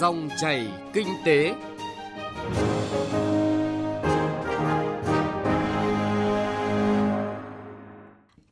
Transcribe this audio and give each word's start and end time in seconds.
Dòng 0.00 0.28
chảy 0.40 0.68
kinh 0.92 1.08
tế. 1.24 1.54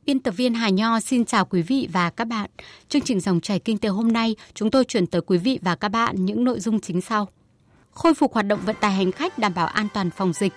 Biên 0.05 0.19
tập 0.19 0.31
viên 0.37 0.53
Hà 0.53 0.69
Nho 0.69 0.99
xin 0.99 1.25
chào 1.25 1.45
quý 1.45 1.61
vị 1.61 1.87
và 1.93 2.09
các 2.09 2.25
bạn. 2.25 2.49
Chương 2.89 3.01
trình 3.01 3.19
dòng 3.19 3.41
chảy 3.41 3.59
kinh 3.59 3.77
tế 3.77 3.89
hôm 3.89 4.11
nay, 4.11 4.35
chúng 4.53 4.71
tôi 4.71 4.85
chuyển 4.85 5.07
tới 5.07 5.21
quý 5.21 5.37
vị 5.37 5.59
và 5.61 5.75
các 5.75 5.89
bạn 5.89 6.25
những 6.25 6.43
nội 6.43 6.59
dung 6.59 6.79
chính 6.79 7.01
sau. 7.01 7.27
Khôi 7.91 8.13
phục 8.13 8.33
hoạt 8.33 8.45
động 8.45 8.59
vận 8.65 8.75
tải 8.81 8.91
hành 8.91 9.11
khách 9.11 9.37
đảm 9.37 9.53
bảo 9.53 9.67
an 9.67 9.87
toàn 9.93 10.09
phòng 10.09 10.33
dịch. 10.33 10.53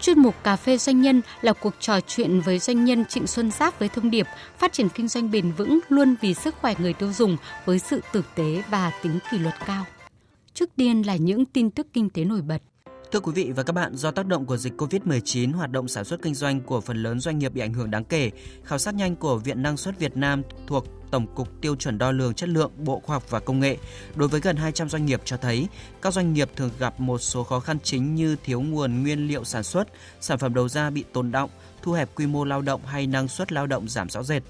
Chuyên 0.00 0.18
mục 0.18 0.34
Cà 0.44 0.56
phê 0.56 0.78
Doanh 0.78 1.00
nhân 1.00 1.22
là 1.42 1.52
cuộc 1.52 1.74
trò 1.80 2.00
chuyện 2.00 2.40
với 2.40 2.58
doanh 2.58 2.84
nhân 2.84 3.04
Trịnh 3.04 3.26
Xuân 3.26 3.50
Giáp 3.50 3.78
với 3.78 3.88
thông 3.88 4.10
điệp 4.10 4.26
phát 4.58 4.72
triển 4.72 4.88
kinh 4.88 5.08
doanh 5.08 5.30
bền 5.30 5.52
vững 5.52 5.80
luôn 5.88 6.14
vì 6.20 6.34
sức 6.34 6.54
khỏe 6.60 6.74
người 6.78 6.92
tiêu 6.92 7.12
dùng 7.12 7.36
với 7.64 7.78
sự 7.78 8.00
tử 8.12 8.22
tế 8.34 8.62
và 8.70 8.92
tính 9.02 9.18
kỷ 9.30 9.38
luật 9.38 9.54
cao. 9.66 9.84
Trước 10.54 10.70
tiên 10.76 11.02
là 11.02 11.16
những 11.16 11.44
tin 11.44 11.70
tức 11.70 11.86
kinh 11.92 12.10
tế 12.10 12.24
nổi 12.24 12.42
bật. 12.42 12.62
Thưa 13.12 13.20
quý 13.20 13.32
vị 13.32 13.52
và 13.56 13.62
các 13.62 13.72
bạn, 13.72 13.96
do 13.96 14.10
tác 14.10 14.26
động 14.26 14.46
của 14.46 14.56
dịch 14.56 14.72
COVID-19, 14.80 15.52
hoạt 15.52 15.70
động 15.70 15.88
sản 15.88 16.04
xuất 16.04 16.22
kinh 16.22 16.34
doanh 16.34 16.60
của 16.60 16.80
phần 16.80 17.02
lớn 17.02 17.20
doanh 17.20 17.38
nghiệp 17.38 17.52
bị 17.52 17.60
ảnh 17.60 17.72
hưởng 17.72 17.90
đáng 17.90 18.04
kể. 18.04 18.30
Khảo 18.64 18.78
sát 18.78 18.94
nhanh 18.94 19.16
của 19.16 19.36
Viện 19.36 19.62
Năng 19.62 19.76
suất 19.76 19.98
Việt 19.98 20.16
Nam 20.16 20.42
thuộc 20.66 20.86
Tổng 21.10 21.26
cục 21.34 21.60
Tiêu 21.60 21.76
chuẩn 21.76 21.98
Đo 21.98 22.12
lường 22.12 22.34
Chất 22.34 22.48
lượng 22.48 22.72
Bộ 22.78 23.00
Khoa 23.00 23.16
học 23.16 23.30
và 23.30 23.40
Công 23.40 23.60
nghệ 23.60 23.76
đối 24.14 24.28
với 24.28 24.40
gần 24.40 24.56
200 24.56 24.88
doanh 24.88 25.06
nghiệp 25.06 25.20
cho 25.24 25.36
thấy 25.36 25.68
các 26.02 26.12
doanh 26.12 26.32
nghiệp 26.32 26.50
thường 26.56 26.70
gặp 26.78 27.00
một 27.00 27.18
số 27.18 27.44
khó 27.44 27.60
khăn 27.60 27.78
chính 27.82 28.14
như 28.14 28.36
thiếu 28.44 28.60
nguồn 28.60 29.02
nguyên 29.02 29.28
liệu 29.28 29.44
sản 29.44 29.62
xuất, 29.62 29.88
sản 30.20 30.38
phẩm 30.38 30.54
đầu 30.54 30.68
ra 30.68 30.90
bị 30.90 31.04
tồn 31.12 31.30
động, 31.30 31.50
thu 31.82 31.92
hẹp 31.92 32.14
quy 32.14 32.26
mô 32.26 32.44
lao 32.44 32.62
động 32.62 32.80
hay 32.86 33.06
năng 33.06 33.28
suất 33.28 33.52
lao 33.52 33.66
động 33.66 33.88
giảm 33.88 34.08
rõ 34.08 34.22
rệt. 34.22 34.42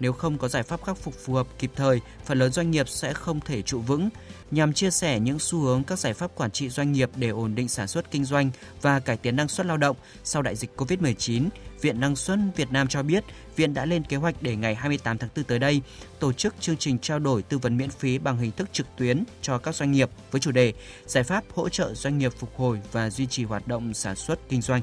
Nếu 0.00 0.12
không 0.12 0.38
có 0.38 0.48
giải 0.48 0.62
pháp 0.62 0.84
khắc 0.84 0.96
phục 0.96 1.14
phù 1.14 1.34
hợp 1.34 1.46
kịp 1.58 1.70
thời, 1.76 2.00
phần 2.24 2.38
lớn 2.38 2.52
doanh 2.52 2.70
nghiệp 2.70 2.88
sẽ 2.88 3.12
không 3.12 3.40
thể 3.40 3.62
trụ 3.62 3.80
vững. 3.80 4.08
Nhằm 4.50 4.72
chia 4.72 4.90
sẻ 4.90 5.20
những 5.20 5.38
xu 5.38 5.58
hướng 5.58 5.84
các 5.84 5.98
giải 5.98 6.14
pháp 6.14 6.30
quản 6.34 6.50
trị 6.50 6.68
doanh 6.68 6.92
nghiệp 6.92 7.10
để 7.16 7.28
ổn 7.28 7.54
định 7.54 7.68
sản 7.68 7.88
xuất 7.88 8.10
kinh 8.10 8.24
doanh 8.24 8.50
và 8.82 9.00
cải 9.00 9.16
tiến 9.16 9.36
năng 9.36 9.48
suất 9.48 9.66
lao 9.66 9.76
động 9.76 9.96
sau 10.24 10.42
đại 10.42 10.56
dịch 10.56 10.70
COVID-19, 10.76 11.48
Viện 11.80 12.00
Năng 12.00 12.16
suất 12.16 12.38
Việt 12.56 12.72
Nam 12.72 12.88
cho 12.88 13.02
biết 13.02 13.24
Viện 13.56 13.74
đã 13.74 13.84
lên 13.84 14.04
kế 14.04 14.16
hoạch 14.16 14.42
để 14.42 14.56
ngày 14.56 14.74
28 14.74 15.18
tháng 15.18 15.30
4 15.36 15.44
tới 15.44 15.58
đây 15.58 15.82
tổ 16.18 16.32
chức 16.32 16.54
chương 16.60 16.76
trình 16.76 16.98
trao 16.98 17.18
đổi 17.18 17.42
tư 17.42 17.58
vấn 17.58 17.76
miễn 17.76 17.90
phí 17.90 18.18
bằng 18.18 18.38
hình 18.38 18.52
thức 18.52 18.68
trực 18.72 18.86
tuyến 18.96 19.24
cho 19.42 19.58
các 19.58 19.74
doanh 19.74 19.92
nghiệp 19.92 20.10
với 20.30 20.40
chủ 20.40 20.50
đề 20.50 20.72
Giải 21.06 21.24
pháp 21.24 21.44
hỗ 21.54 21.68
trợ 21.68 21.94
doanh 21.94 22.18
nghiệp 22.18 22.32
phục 22.38 22.56
hồi 22.56 22.80
và 22.92 23.10
duy 23.10 23.26
trì 23.26 23.44
hoạt 23.44 23.68
động 23.68 23.94
sản 23.94 24.16
xuất 24.16 24.38
kinh 24.48 24.62
doanh 24.62 24.82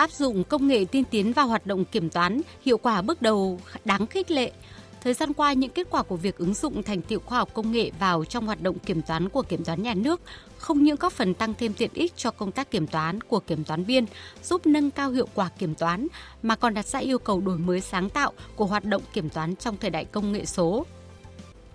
áp 0.00 0.10
dụng 0.10 0.44
công 0.44 0.68
nghệ 0.68 0.84
tiên 0.90 1.04
tiến 1.10 1.32
vào 1.32 1.46
hoạt 1.46 1.66
động 1.66 1.84
kiểm 1.84 2.10
toán, 2.10 2.40
hiệu 2.64 2.78
quả 2.78 3.02
bước 3.02 3.22
đầu 3.22 3.60
đáng 3.84 4.06
khích 4.06 4.30
lệ. 4.30 4.52
Thời 5.00 5.14
gian 5.14 5.32
qua, 5.32 5.52
những 5.52 5.70
kết 5.70 5.86
quả 5.90 6.02
của 6.02 6.16
việc 6.16 6.38
ứng 6.38 6.54
dụng 6.54 6.82
thành 6.82 7.02
tiệu 7.02 7.20
khoa 7.20 7.38
học 7.38 7.54
công 7.54 7.72
nghệ 7.72 7.90
vào 7.98 8.24
trong 8.24 8.46
hoạt 8.46 8.62
động 8.62 8.78
kiểm 8.78 9.02
toán 9.02 9.28
của 9.28 9.42
kiểm 9.42 9.64
toán 9.64 9.82
nhà 9.82 9.94
nước 9.94 10.20
không 10.56 10.82
những 10.82 10.96
góp 10.96 11.12
phần 11.12 11.34
tăng 11.34 11.54
thêm 11.54 11.72
tiện 11.72 11.90
ích 11.94 12.12
cho 12.16 12.30
công 12.30 12.52
tác 12.52 12.70
kiểm 12.70 12.86
toán 12.86 13.20
của 13.20 13.40
kiểm 13.40 13.64
toán 13.64 13.84
viên, 13.84 14.06
giúp 14.44 14.66
nâng 14.66 14.90
cao 14.90 15.10
hiệu 15.10 15.28
quả 15.34 15.48
kiểm 15.58 15.74
toán, 15.74 16.06
mà 16.42 16.56
còn 16.56 16.74
đặt 16.74 16.86
ra 16.86 16.98
yêu 16.98 17.18
cầu 17.18 17.40
đổi 17.40 17.58
mới 17.58 17.80
sáng 17.80 18.10
tạo 18.10 18.32
của 18.56 18.66
hoạt 18.66 18.84
động 18.84 19.02
kiểm 19.12 19.28
toán 19.28 19.56
trong 19.56 19.76
thời 19.76 19.90
đại 19.90 20.04
công 20.04 20.32
nghệ 20.32 20.44
số. 20.44 20.86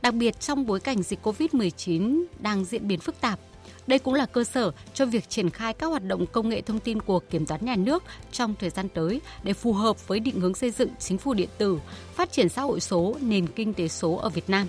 Đặc 0.01 0.13
biệt 0.13 0.39
trong 0.39 0.65
bối 0.65 0.79
cảnh 0.79 1.03
dịch 1.03 1.19
COVID-19 1.23 2.23
đang 2.39 2.65
diễn 2.65 2.87
biến 2.87 2.99
phức 2.99 3.21
tạp, 3.21 3.39
đây 3.87 3.99
cũng 3.99 4.13
là 4.13 4.25
cơ 4.25 4.43
sở 4.43 4.71
cho 4.93 5.05
việc 5.05 5.29
triển 5.29 5.49
khai 5.49 5.73
các 5.73 5.87
hoạt 5.87 6.03
động 6.03 6.25
công 6.27 6.49
nghệ 6.49 6.61
thông 6.61 6.79
tin 6.79 7.01
của 7.01 7.19
kiểm 7.19 7.45
toán 7.45 7.65
nhà 7.65 7.75
nước 7.75 8.03
trong 8.31 8.55
thời 8.59 8.69
gian 8.69 8.89
tới 8.89 9.21
để 9.43 9.53
phù 9.53 9.73
hợp 9.73 10.07
với 10.07 10.19
định 10.19 10.39
hướng 10.39 10.53
xây 10.53 10.71
dựng 10.71 10.89
chính 10.99 11.17
phủ 11.17 11.33
điện 11.33 11.49
tử, 11.57 11.79
phát 12.13 12.31
triển 12.31 12.49
xã 12.49 12.61
hội 12.61 12.79
số, 12.79 13.15
nền 13.21 13.47
kinh 13.47 13.73
tế 13.73 13.87
số 13.87 14.15
ở 14.15 14.29
Việt 14.29 14.49
Nam. 14.49 14.67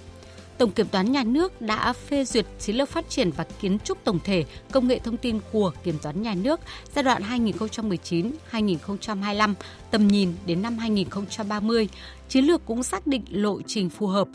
Tổng 0.58 0.70
Kiểm 0.70 0.88
toán 0.88 1.12
Nhà 1.12 1.24
nước 1.24 1.60
đã 1.60 1.92
phê 1.92 2.24
duyệt 2.24 2.46
chiến 2.58 2.76
lược 2.76 2.88
phát 2.88 3.08
triển 3.08 3.30
và 3.30 3.46
kiến 3.60 3.78
trúc 3.78 4.04
tổng 4.04 4.18
thể 4.24 4.44
công 4.72 4.88
nghệ 4.88 4.98
thông 4.98 5.16
tin 5.16 5.40
của 5.52 5.72
Kiểm 5.84 5.98
toán 6.02 6.22
Nhà 6.22 6.34
nước 6.34 6.60
giai 6.94 7.02
đoạn 7.02 7.22
2019-2025, 7.22 9.54
tầm 9.90 10.08
nhìn 10.08 10.32
đến 10.46 10.62
năm 10.62 10.78
2030. 10.78 11.88
Chiến 12.28 12.44
lược 12.44 12.66
cũng 12.66 12.82
xác 12.82 13.06
định 13.06 13.24
lộ 13.30 13.62
trình 13.62 13.90
phù 13.90 14.06
hợp 14.06 14.28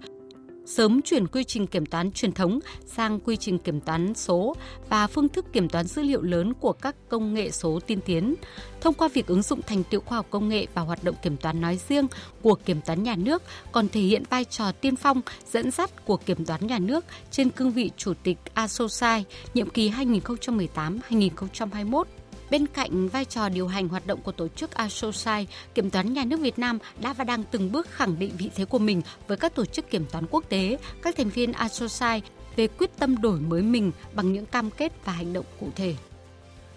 sớm 0.72 1.02
chuyển 1.02 1.28
quy 1.28 1.44
trình 1.44 1.68
kiểm 1.68 1.86
toán 1.86 2.12
truyền 2.12 2.32
thống 2.32 2.59
sang 2.86 3.20
quy 3.20 3.38
trình 3.38 3.58
kiểm 3.58 3.82
toán 3.82 4.14
số 4.16 4.56
và 4.90 5.08
phương 5.08 5.30
thức 5.30 5.46
kiểm 5.54 5.70
toán 5.70 5.88
dữ 5.88 6.02
liệu 6.02 6.22
lớn 6.22 6.54
của 6.54 6.74
các 6.74 6.96
công 7.09 7.34
nghệ 7.34 7.52
số 7.52 7.80
tiên 7.88 8.00
tiến. 8.06 8.36
Thông 8.82 8.94
qua 8.94 9.08
việc 9.14 9.28
ứng 9.28 9.42
dụng 9.42 9.62
thành 9.62 9.84
tựu 9.84 10.02
khoa 10.02 10.18
học 10.18 10.28
công 10.30 10.50
nghệ 10.50 10.68
và 10.74 10.82
hoạt 10.82 11.04
động 11.04 11.16
kiểm 11.24 11.38
toán 11.38 11.62
nói 11.62 11.80
riêng 11.90 12.08
của 12.42 12.56
kiểm 12.56 12.82
toán 12.86 13.04
nhà 13.04 13.16
nước 13.16 13.44
còn 13.72 13.90
thể 13.90 14.02
hiện 14.02 14.24
vai 14.30 14.46
trò 14.46 14.72
tiên 14.72 14.96
phong, 14.96 15.22
dẫn 15.52 15.72
dắt 15.72 16.06
của 16.06 16.18
kiểm 16.18 16.46
toán 16.46 16.68
nhà 16.68 16.80
nước 16.80 17.06
trên 17.32 17.50
cương 17.50 17.72
vị 17.72 17.92
chủ 17.98 18.14
tịch 18.24 18.38
ASOSAI 18.53 19.26
nhiệm 19.53 19.70
kỳ 19.70 19.90
2018-2021 19.90 22.03
Bên 22.52 22.68
cạnh 22.68 23.08
vai 23.08 23.26
trò 23.26 23.50
điều 23.50 23.68
hành 23.68 23.88
hoạt 23.88 24.08
động 24.08 24.22
của 24.22 24.32
tổ 24.32 24.48
chức 24.48 24.72
ASOSAI, 24.72 25.48
Kiểm 25.76 25.90
toán 25.90 26.14
Nhà 26.14 26.26
nước 26.26 26.40
Việt 26.40 26.60
Nam 26.60 26.80
đã 27.02 27.14
và 27.14 27.24
đang 27.24 27.44
từng 27.52 27.72
bước 27.72 27.88
khẳng 27.92 28.20
định 28.20 28.32
vị 28.38 28.50
thế 28.56 28.66
của 28.66 28.80
mình 28.80 29.02
với 29.28 29.38
các 29.38 29.56
tổ 29.56 29.66
chức 29.66 29.90
kiểm 29.90 30.06
toán 30.12 30.26
quốc 30.30 30.44
tế, 30.50 30.78
các 31.02 31.16
thành 31.18 31.30
viên 31.30 31.54
ASOSAI 31.54 32.22
về 32.56 32.68
quyết 32.68 32.90
tâm 33.00 33.22
đổi 33.22 33.40
mới 33.40 33.62
mình 33.62 33.92
bằng 34.14 34.34
những 34.34 34.46
cam 34.46 34.70
kết 34.72 34.92
và 35.06 35.14
hành 35.14 35.34
động 35.34 35.46
cụ 35.60 35.70
thể. 35.76 35.96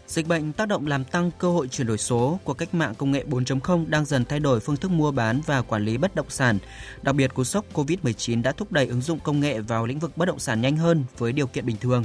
Dịch 0.07 0.29
bệnh 0.29 0.53
tác 0.53 0.69
động 0.69 0.87
làm 0.87 1.05
tăng 1.05 1.31
cơ 1.39 1.49
hội 1.49 1.69
chuyển 1.69 1.87
đổi 1.87 1.99
số 1.99 2.39
của 2.45 2.55
cách 2.55 2.75
mạng 2.75 2.95
công 2.99 3.13
nghệ 3.13 3.25
4.0 3.31 3.91
đang 3.91 4.05
dần 4.05 4.25
thay 4.25 4.41
đổi 4.41 4.61
phương 4.61 4.77
thức 4.77 4.91
mua 4.91 5.11
bán 5.11 5.41
và 5.47 5.63
quản 5.63 5.85
lý 5.85 5.97
bất 5.97 6.15
động 6.15 6.31
sản. 6.31 6.59
Đặc 7.03 7.15
biệt, 7.15 7.35
cú 7.35 7.45
sốc 7.45 7.65
COVID-19 7.73 8.43
đã 8.43 8.53
thúc 8.53 8.73
đẩy 8.73 8.87
ứng 8.87 9.01
dụng 9.01 9.19
công 9.21 9.41
nghệ 9.41 9.61
vào 9.61 9.87
lĩnh 9.87 9.99
vực 9.99 10.17
bất 10.17 10.27
động 10.27 10.39
sản 10.39 10.61
nhanh 10.61 10.77
hơn 10.77 11.05
với 11.19 11.33
điều 11.33 11.47
kiện 11.47 11.67
bình 11.67 11.77
thường. 11.81 12.05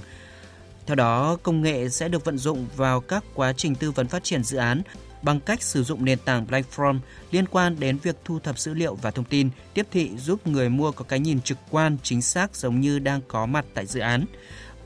Theo 0.89 0.95
đó, 0.95 1.38
công 1.44 1.61
nghệ 1.61 1.89
sẽ 1.89 2.09
được 2.09 2.25
vận 2.25 2.38
dụng 2.38 2.67
vào 2.75 3.00
các 3.00 3.23
quá 3.33 3.53
trình 3.53 3.75
tư 3.75 3.91
vấn 3.91 4.07
phát 4.07 4.23
triển 4.23 4.44
dự 4.44 4.57
án 4.57 4.81
bằng 5.22 5.39
cách 5.39 5.63
sử 5.63 5.83
dụng 5.83 6.05
nền 6.05 6.19
tảng 6.25 6.47
platform 6.47 7.00
liên 7.31 7.45
quan 7.47 7.79
đến 7.79 7.97
việc 7.97 8.16
thu 8.25 8.39
thập 8.39 8.59
dữ 8.59 8.73
liệu 8.73 8.95
và 8.95 9.11
thông 9.11 9.25
tin, 9.25 9.50
tiếp 9.73 9.88
thị 9.91 10.11
giúp 10.17 10.47
người 10.47 10.69
mua 10.69 10.91
có 10.91 11.05
cái 11.07 11.19
nhìn 11.19 11.41
trực 11.41 11.57
quan, 11.69 11.97
chính 12.03 12.22
xác 12.22 12.55
giống 12.55 12.79
như 12.79 13.00
đang 13.00 13.22
có 13.27 13.45
mặt 13.45 13.66
tại 13.73 13.85
dự 13.85 14.00
án. 14.00 14.25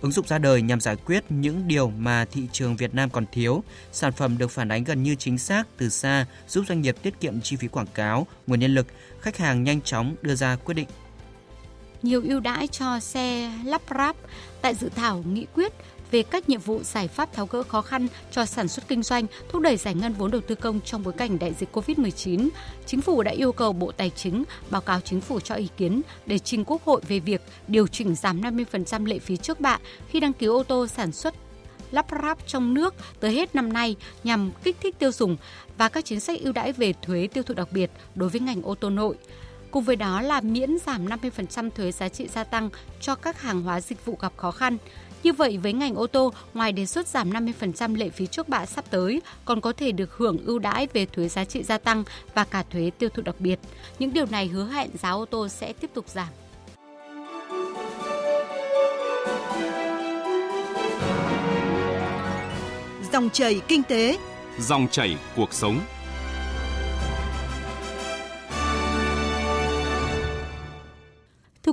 Ứng 0.02 0.12
dụng 0.12 0.28
ra 0.28 0.38
đời 0.38 0.62
nhằm 0.62 0.80
giải 0.80 0.96
quyết 0.96 1.24
những 1.30 1.68
điều 1.68 1.90
mà 1.90 2.25
thị 2.25 2.47
trường 2.52 2.75
Việt 2.75 2.96
Nam 2.96 3.09
còn 3.09 3.25
thiếu. 3.31 3.64
Sản 3.91 4.14
phẩm 4.14 4.38
được 4.38 4.52
phản 4.52 4.70
ánh 4.70 4.84
gần 4.84 5.03
như 5.03 5.16
chính 5.16 5.38
xác 5.38 5.68
từ 5.78 5.90
xa, 5.90 6.25
giúp 6.47 6.64
doanh 6.68 6.81
nghiệp 6.81 6.96
tiết 7.02 7.20
kiệm 7.20 7.41
chi 7.41 7.56
phí 7.56 7.68
quảng 7.68 7.88
cáo, 7.94 8.28
nguồn 8.47 8.59
nhân 8.59 8.75
lực, 8.75 8.88
khách 9.22 9.38
hàng 9.38 9.64
nhanh 9.64 9.81
chóng 9.81 10.16
đưa 10.22 10.35
ra 10.35 10.56
quyết 10.56 10.74
định. 10.74 10.88
Nhiều 12.03 12.22
ưu 12.22 12.40
đãi 12.40 12.68
cho 12.68 13.00
xe 13.00 13.53
lắp 13.66 13.81
ráp 13.97 14.16
tại 14.62 14.75
dự 14.75 14.90
thảo 14.96 15.24
nghị 15.28 15.46
quyết 15.56 15.74
về 16.13 16.24
các 16.24 16.50
nhiệm 16.50 16.62
vụ 16.62 16.84
giải 16.84 17.07
pháp 17.07 17.34
tháo 17.34 17.46
gỡ 17.46 17.63
khó 17.63 17.81
khăn 17.81 18.07
cho 18.31 18.46
sản 18.46 18.68
xuất 18.68 18.88
kinh 18.88 19.03
doanh, 19.03 19.25
thúc 19.50 19.62
đẩy 19.62 19.78
giải 19.78 19.96
ngân 19.96 20.13
vốn 20.13 20.31
đầu 20.31 20.41
tư 20.47 20.56
công 20.56 20.81
trong 20.81 21.03
bối 21.03 21.13
cảnh 21.18 21.40
đại 21.40 21.53
dịch 21.59 21.75
COVID-19, 21.75 22.50
Chính 22.85 23.01
phủ 23.01 23.24
đã 23.24 23.31
yêu 23.31 23.51
cầu 23.51 23.74
Bộ 23.74 23.91
Tài 23.91 24.09
chính 24.09 24.44
báo 24.69 24.81
cáo 24.81 25.00
Chính 25.00 25.22
phủ 25.22 25.40
cho 25.40 25.56
ý 25.56 25.69
kiến 25.78 26.02
để 26.25 26.40
trình 26.40 26.63
Quốc 26.66 26.84
hội 26.85 27.02
về 27.07 27.19
việc 27.19 27.41
điều 27.68 27.88
chỉnh 27.88 28.16
giảm 28.16 28.41
50% 28.41 29.06
lệ 29.06 29.19
phí 29.19 29.38
trước 29.38 29.59
bạ 29.59 29.79
khi 30.09 30.19
đăng 30.19 30.34
ký 30.34 30.46
ô 30.46 30.63
tô 30.63 30.88
sản 30.88 31.12
xuất 31.12 31.34
lắp 31.91 32.06
ráp 32.23 32.47
trong 32.47 32.73
nước 32.73 32.96
tới 33.19 33.34
hết 33.34 33.56
năm 33.56 33.73
nay 33.73 33.96
nhằm 34.23 34.52
kích 34.63 34.78
thích 34.81 35.00
tiêu 35.00 35.12
dùng 35.12 35.38
và 35.78 35.90
các 35.90 36.06
chính 36.06 36.19
sách 36.19 36.40
ưu 36.41 36.53
đãi 36.53 36.72
về 36.72 36.94
thuế 37.02 37.28
tiêu 37.34 37.44
thụ 37.44 37.53
đặc 37.53 37.68
biệt 37.72 37.91
đối 38.16 38.29
với 38.29 38.41
ngành 38.41 38.62
ô 38.62 38.75
tô 38.75 38.90
nội. 38.90 39.16
Cùng 39.72 39.84
với 39.84 39.96
đó 39.96 40.22
là 40.22 40.41
miễn 40.41 40.78
giảm 40.85 41.06
50% 41.06 41.69
thuế 41.69 41.91
giá 41.91 42.09
trị 42.09 42.28
gia 42.28 42.44
tăng 42.44 42.69
cho 43.02 43.16
các 43.16 43.41
hàng 43.41 43.62
hóa 43.62 43.81
dịch 43.81 44.06
vụ 44.06 44.18
gặp 44.22 44.34
khó 44.38 44.52
khăn. 44.52 44.78
Như 45.23 45.34
vậy 45.34 45.57
với 45.57 45.73
ngành 45.73 45.95
ô 45.95 46.07
tô, 46.07 46.34
ngoài 46.53 46.72
đề 46.72 46.85
xuất 46.85 47.07
giảm 47.07 47.29
50% 47.29 47.95
lệ 47.95 48.09
phí 48.09 48.28
trước 48.28 48.50
bạ 48.50 48.66
sắp 48.66 48.85
tới, 48.89 49.22
còn 49.45 49.61
có 49.61 49.73
thể 49.73 49.91
được 49.91 50.17
hưởng 50.17 50.38
ưu 50.45 50.59
đãi 50.59 50.88
về 50.94 51.06
thuế 51.06 51.28
giá 51.28 51.45
trị 51.45 51.63
gia 51.63 51.78
tăng 51.78 52.03
và 52.34 52.44
cả 52.44 52.63
thuế 52.69 52.91
tiêu 52.97 53.09
thụ 53.09 53.22
đặc 53.22 53.35
biệt. 53.39 53.59
Những 54.00 54.13
điều 54.13 54.25
này 54.25 54.47
hứa 54.47 54.66
hẹn 54.66 54.89
giá 55.01 55.09
ô 55.09 55.25
tô 55.25 55.47
sẽ 55.47 55.73
tiếp 55.73 55.89
tục 55.94 56.06
giảm. 56.09 56.28
Dòng 63.14 63.29
chảy 63.29 63.61
kinh 63.67 63.84
tế, 63.84 64.17
dòng 64.59 64.87
chảy 64.91 65.17
cuộc 65.35 65.53
sống. 65.53 65.79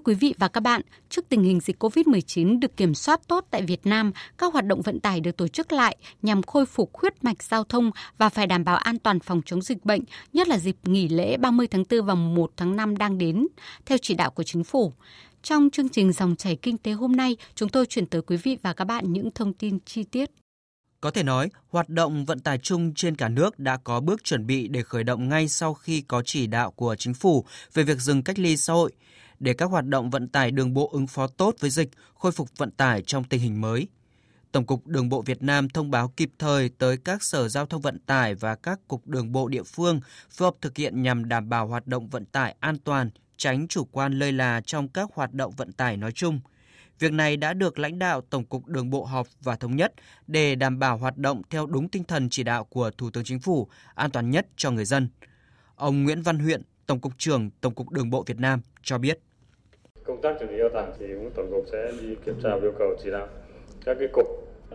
Thưa 0.00 0.04
quý 0.04 0.14
vị 0.14 0.34
và 0.38 0.48
các 0.48 0.60
bạn, 0.60 0.82
trước 1.08 1.28
tình 1.28 1.42
hình 1.42 1.60
dịch 1.60 1.82
COVID-19 1.82 2.60
được 2.60 2.76
kiểm 2.76 2.94
soát 2.94 3.20
tốt 3.28 3.46
tại 3.50 3.62
Việt 3.62 3.86
Nam, 3.86 4.12
các 4.38 4.52
hoạt 4.52 4.66
động 4.66 4.82
vận 4.82 5.00
tải 5.00 5.20
được 5.20 5.36
tổ 5.36 5.48
chức 5.48 5.72
lại 5.72 5.96
nhằm 6.22 6.42
khôi 6.42 6.66
phục 6.66 6.98
huyết 6.98 7.24
mạch 7.24 7.42
giao 7.42 7.64
thông 7.64 7.90
và 8.18 8.28
phải 8.28 8.46
đảm 8.46 8.64
bảo 8.64 8.76
an 8.76 8.98
toàn 8.98 9.20
phòng 9.20 9.40
chống 9.46 9.62
dịch 9.62 9.84
bệnh, 9.84 10.02
nhất 10.32 10.48
là 10.48 10.58
dịp 10.58 10.76
nghỉ 10.84 11.08
lễ 11.08 11.36
30 11.36 11.66
tháng 11.66 11.84
4 11.90 12.04
và 12.04 12.14
1 12.14 12.50
tháng 12.56 12.76
5 12.76 12.96
đang 12.96 13.18
đến, 13.18 13.46
theo 13.86 13.98
chỉ 14.02 14.14
đạo 14.14 14.30
của 14.30 14.42
chính 14.42 14.64
phủ. 14.64 14.92
Trong 15.42 15.70
chương 15.70 15.88
trình 15.88 16.12
dòng 16.12 16.36
chảy 16.36 16.56
kinh 16.56 16.78
tế 16.78 16.92
hôm 16.92 17.16
nay, 17.16 17.36
chúng 17.54 17.68
tôi 17.68 17.86
chuyển 17.86 18.06
tới 18.06 18.22
quý 18.22 18.36
vị 18.36 18.56
và 18.62 18.72
các 18.72 18.84
bạn 18.84 19.12
những 19.12 19.30
thông 19.34 19.52
tin 19.52 19.78
chi 19.84 20.04
tiết. 20.04 20.30
Có 21.00 21.10
thể 21.10 21.22
nói, 21.22 21.48
hoạt 21.68 21.88
động 21.88 22.24
vận 22.24 22.40
tải 22.40 22.58
chung 22.58 22.92
trên 22.94 23.16
cả 23.16 23.28
nước 23.28 23.58
đã 23.58 23.76
có 23.84 24.00
bước 24.00 24.24
chuẩn 24.24 24.46
bị 24.46 24.68
để 24.68 24.82
khởi 24.82 25.04
động 25.04 25.28
ngay 25.28 25.48
sau 25.48 25.74
khi 25.74 26.00
có 26.00 26.22
chỉ 26.24 26.46
đạo 26.46 26.70
của 26.70 26.96
chính 26.96 27.14
phủ 27.14 27.44
về 27.74 27.82
việc 27.82 27.98
dừng 27.98 28.22
cách 28.22 28.38
ly 28.38 28.56
xã 28.56 28.72
hội– 28.72 28.92
để 29.40 29.54
các 29.54 29.70
hoạt 29.70 29.86
động 29.86 30.10
vận 30.10 30.28
tải 30.28 30.50
đường 30.50 30.74
bộ 30.74 30.90
ứng 30.92 31.06
phó 31.06 31.26
tốt 31.26 31.54
với 31.60 31.70
dịch, 31.70 31.90
khôi 32.14 32.32
phục 32.32 32.48
vận 32.56 32.70
tải 32.70 33.02
trong 33.02 33.24
tình 33.24 33.40
hình 33.40 33.60
mới. 33.60 33.88
Tổng 34.52 34.66
cục 34.66 34.86
Đường 34.86 35.08
bộ 35.08 35.22
Việt 35.22 35.42
Nam 35.42 35.68
thông 35.68 35.90
báo 35.90 36.08
kịp 36.08 36.30
thời 36.38 36.68
tới 36.68 36.96
các 36.96 37.22
sở 37.22 37.48
giao 37.48 37.66
thông 37.66 37.80
vận 37.80 37.98
tải 37.98 38.34
và 38.34 38.54
các 38.54 38.80
cục 38.88 39.06
đường 39.06 39.32
bộ 39.32 39.48
địa 39.48 39.62
phương 39.62 40.00
phối 40.30 40.46
hợp 40.46 40.54
thực 40.60 40.76
hiện 40.76 41.02
nhằm 41.02 41.28
đảm 41.28 41.48
bảo 41.48 41.66
hoạt 41.66 41.86
động 41.86 42.08
vận 42.08 42.26
tải 42.26 42.54
an 42.60 42.78
toàn, 42.78 43.10
tránh 43.36 43.68
chủ 43.68 43.84
quan 43.84 44.18
lơi 44.18 44.32
là 44.32 44.60
trong 44.60 44.88
các 44.88 45.10
hoạt 45.14 45.32
động 45.32 45.52
vận 45.56 45.72
tải 45.72 45.96
nói 45.96 46.12
chung. 46.12 46.40
Việc 46.98 47.12
này 47.12 47.36
đã 47.36 47.52
được 47.52 47.78
lãnh 47.78 47.98
đạo 47.98 48.20
Tổng 48.20 48.44
cục 48.44 48.66
Đường 48.66 48.90
bộ 48.90 49.04
họp 49.04 49.26
và 49.42 49.56
thống 49.56 49.76
nhất 49.76 49.94
để 50.26 50.54
đảm 50.54 50.78
bảo 50.78 50.98
hoạt 50.98 51.16
động 51.16 51.42
theo 51.50 51.66
đúng 51.66 51.88
tinh 51.88 52.04
thần 52.04 52.28
chỉ 52.30 52.42
đạo 52.42 52.64
của 52.64 52.90
Thủ 52.90 53.10
tướng 53.10 53.24
Chính 53.24 53.40
phủ, 53.40 53.68
an 53.94 54.10
toàn 54.10 54.30
nhất 54.30 54.46
cho 54.56 54.70
người 54.70 54.84
dân. 54.84 55.08
Ông 55.74 56.04
Nguyễn 56.04 56.22
Văn 56.22 56.38
Huyện, 56.38 56.62
Tổng 56.86 57.00
cục 57.00 57.12
trưởng 57.18 57.50
Tổng 57.50 57.74
cục 57.74 57.90
Đường 57.90 58.10
bộ 58.10 58.24
Việt 58.26 58.38
Nam 58.38 58.60
cho 58.82 58.98
biết. 58.98 59.20
Công 60.04 60.20
tác 60.20 60.36
chuẩn 60.38 60.48
bị 60.50 60.58
giao 60.58 60.68
toàn 60.68 60.92
thì 60.98 61.06
cũng 61.14 61.30
tổng 61.34 61.50
cục 61.50 61.64
sẽ 61.72 61.92
đi 62.00 62.16
kiểm 62.24 62.34
tra 62.42 62.50
yêu 62.62 62.72
cầu 62.78 62.94
chỉ 63.02 63.10
đạo 63.10 63.28
các 63.84 63.96
cái 63.98 64.08
cục. 64.12 64.26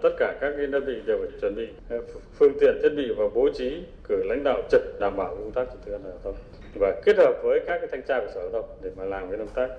Tất 0.02 0.10
cả 0.18 0.38
các 0.42 0.54
cái 0.58 0.68
đơn 0.68 0.86
vị 0.86 0.94
đều 1.06 1.18
phải 1.18 1.40
chuẩn 1.42 1.56
bị 1.56 1.68
ờ, 1.90 2.02
phương 2.34 2.54
tiện, 2.60 2.80
thiết 2.84 2.90
bị 2.98 3.14
và 3.18 3.26
bố 3.34 3.50
trí, 3.54 3.84
cử 4.08 4.24
lãnh 4.24 4.44
đạo 4.44 4.62
trực 4.72 4.82
đảm 5.00 5.18
bảo 5.18 5.36
công 5.36 5.52
tác 5.52 5.66
trật 5.66 5.86
tự 5.86 5.92
an 5.92 6.02
toàn 6.04 6.14
giao 6.14 6.22
thông. 6.24 6.36
Và 6.80 7.02
kết 7.06 7.18
hợp 7.18 7.34
với 7.44 7.60
các 7.60 7.78
cái 7.78 7.88
thanh 7.92 8.02
tra 8.08 8.20
của 8.20 8.32
sở 8.34 8.42
giao 8.42 8.50
thông 8.52 8.70
để 8.82 8.90
mà 8.98 9.04
làm 9.04 9.30
cái 9.30 9.38
công 9.38 9.48
tác 9.48 9.70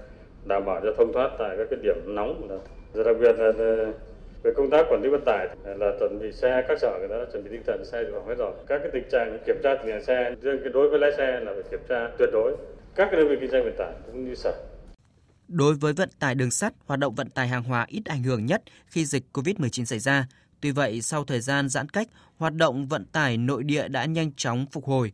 đảm 0.44 0.64
bảo 0.64 0.80
cho 0.82 0.92
thông 0.96 1.12
thoát 1.12 1.30
tại 1.38 1.56
các 1.58 1.66
cái 1.70 1.78
điểm 1.82 2.14
nóng 2.14 2.48
và 2.48 3.02
đặc 3.04 3.16
biệt 3.20 3.38
là 3.38 3.52
ờ, 3.58 3.92
về 4.42 4.52
công 4.56 4.70
tác 4.70 4.86
quản 4.90 5.02
lý 5.02 5.08
vận 5.08 5.22
tải 5.24 5.48
là 5.64 5.92
chuẩn 5.98 6.18
bị 6.18 6.32
xe, 6.32 6.64
các 6.68 6.78
sở 6.80 6.98
người 6.98 7.08
ta 7.08 7.16
đã 7.18 7.24
chuẩn 7.32 7.44
bị 7.44 7.50
tinh 7.50 7.62
thần 7.66 7.84
xe 7.84 8.02
rồi 8.02 8.20
hết 8.26 8.34
rồi. 8.38 8.52
Các 8.66 8.78
cái 8.78 8.90
tình 8.92 9.08
trạng 9.10 9.38
kiểm 9.46 9.56
tra 9.62 9.74
tình 9.74 9.86
trạng 9.92 10.04
xe, 10.04 10.34
riêng 10.42 10.58
cái 10.62 10.72
đối 10.72 10.88
với 10.88 10.98
lái 10.98 11.12
xe 11.12 11.40
là 11.40 11.52
phải 11.54 11.62
kiểm 11.70 11.80
tra 11.88 12.10
tuyệt 12.18 12.28
đối. 12.32 12.56
Các 12.94 13.08
cái 13.10 13.20
đơn 13.20 13.28
vị 13.28 13.36
kinh 13.40 13.50
doanh 13.50 13.64
vận 13.64 13.76
tải 13.76 13.92
cũng 14.06 14.24
như 14.24 14.34
sở 14.34 14.52
Đối 15.48 15.74
với 15.74 15.92
vận 15.92 16.10
tải 16.18 16.34
đường 16.34 16.50
sắt, 16.50 16.74
hoạt 16.86 17.00
động 17.00 17.14
vận 17.14 17.30
tải 17.30 17.48
hàng 17.48 17.62
hóa 17.62 17.86
ít 17.88 18.04
ảnh 18.04 18.22
hưởng 18.22 18.46
nhất 18.46 18.62
khi 18.86 19.06
dịch 19.06 19.24
COVID-19 19.32 19.84
xảy 19.84 19.98
ra. 19.98 20.26
Tuy 20.60 20.70
vậy, 20.70 21.02
sau 21.02 21.24
thời 21.24 21.40
gian 21.40 21.68
giãn 21.68 21.88
cách, 21.88 22.08
hoạt 22.36 22.54
động 22.54 22.86
vận 22.86 23.04
tải 23.04 23.36
nội 23.36 23.64
địa 23.64 23.88
đã 23.88 24.04
nhanh 24.04 24.32
chóng 24.36 24.66
phục 24.72 24.84
hồi. 24.84 25.12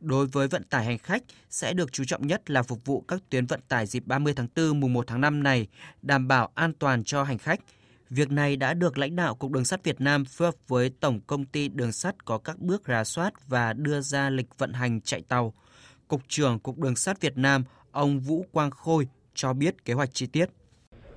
Đối 0.00 0.26
với 0.26 0.48
vận 0.48 0.64
tải 0.64 0.84
hành 0.84 0.98
khách 0.98 1.22
sẽ 1.50 1.72
được 1.72 1.92
chú 1.92 2.04
trọng 2.04 2.26
nhất 2.26 2.50
là 2.50 2.62
phục 2.62 2.84
vụ 2.84 3.04
các 3.08 3.22
tuyến 3.30 3.46
vận 3.46 3.60
tải 3.68 3.86
dịp 3.86 4.06
30 4.06 4.34
tháng 4.36 4.48
4 4.56 4.80
mùng 4.80 4.92
1 4.92 5.06
tháng 5.06 5.20
5 5.20 5.42
này, 5.42 5.68
đảm 6.02 6.28
bảo 6.28 6.50
an 6.54 6.72
toàn 6.78 7.04
cho 7.04 7.22
hành 7.22 7.38
khách. 7.38 7.60
Việc 8.10 8.30
này 8.30 8.56
đã 8.56 8.74
được 8.74 8.98
lãnh 8.98 9.16
đạo 9.16 9.34
Cục 9.34 9.50
Đường 9.50 9.64
sắt 9.64 9.84
Việt 9.84 10.00
Nam 10.00 10.24
phối 10.24 10.48
hợp 10.48 10.54
với 10.68 10.90
Tổng 11.00 11.20
công 11.26 11.44
ty 11.44 11.68
Đường 11.68 11.92
sắt 11.92 12.24
có 12.24 12.38
các 12.38 12.58
bước 12.58 12.82
rà 12.88 13.04
soát 13.04 13.48
và 13.48 13.72
đưa 13.72 14.00
ra 14.00 14.30
lịch 14.30 14.58
vận 14.58 14.72
hành 14.72 15.00
chạy 15.00 15.22
tàu. 15.28 15.54
Cục 16.08 16.22
trưởng 16.28 16.58
Cục 16.58 16.78
Đường 16.78 16.96
sắt 16.96 17.20
Việt 17.20 17.38
Nam, 17.38 17.64
ông 17.92 18.20
Vũ 18.20 18.46
Quang 18.52 18.70
Khôi 18.70 19.06
cho 19.34 19.52
biết 19.52 19.74
kế 19.84 19.94
hoạch 19.94 20.08
chi 20.12 20.26
tiết. 20.32 20.46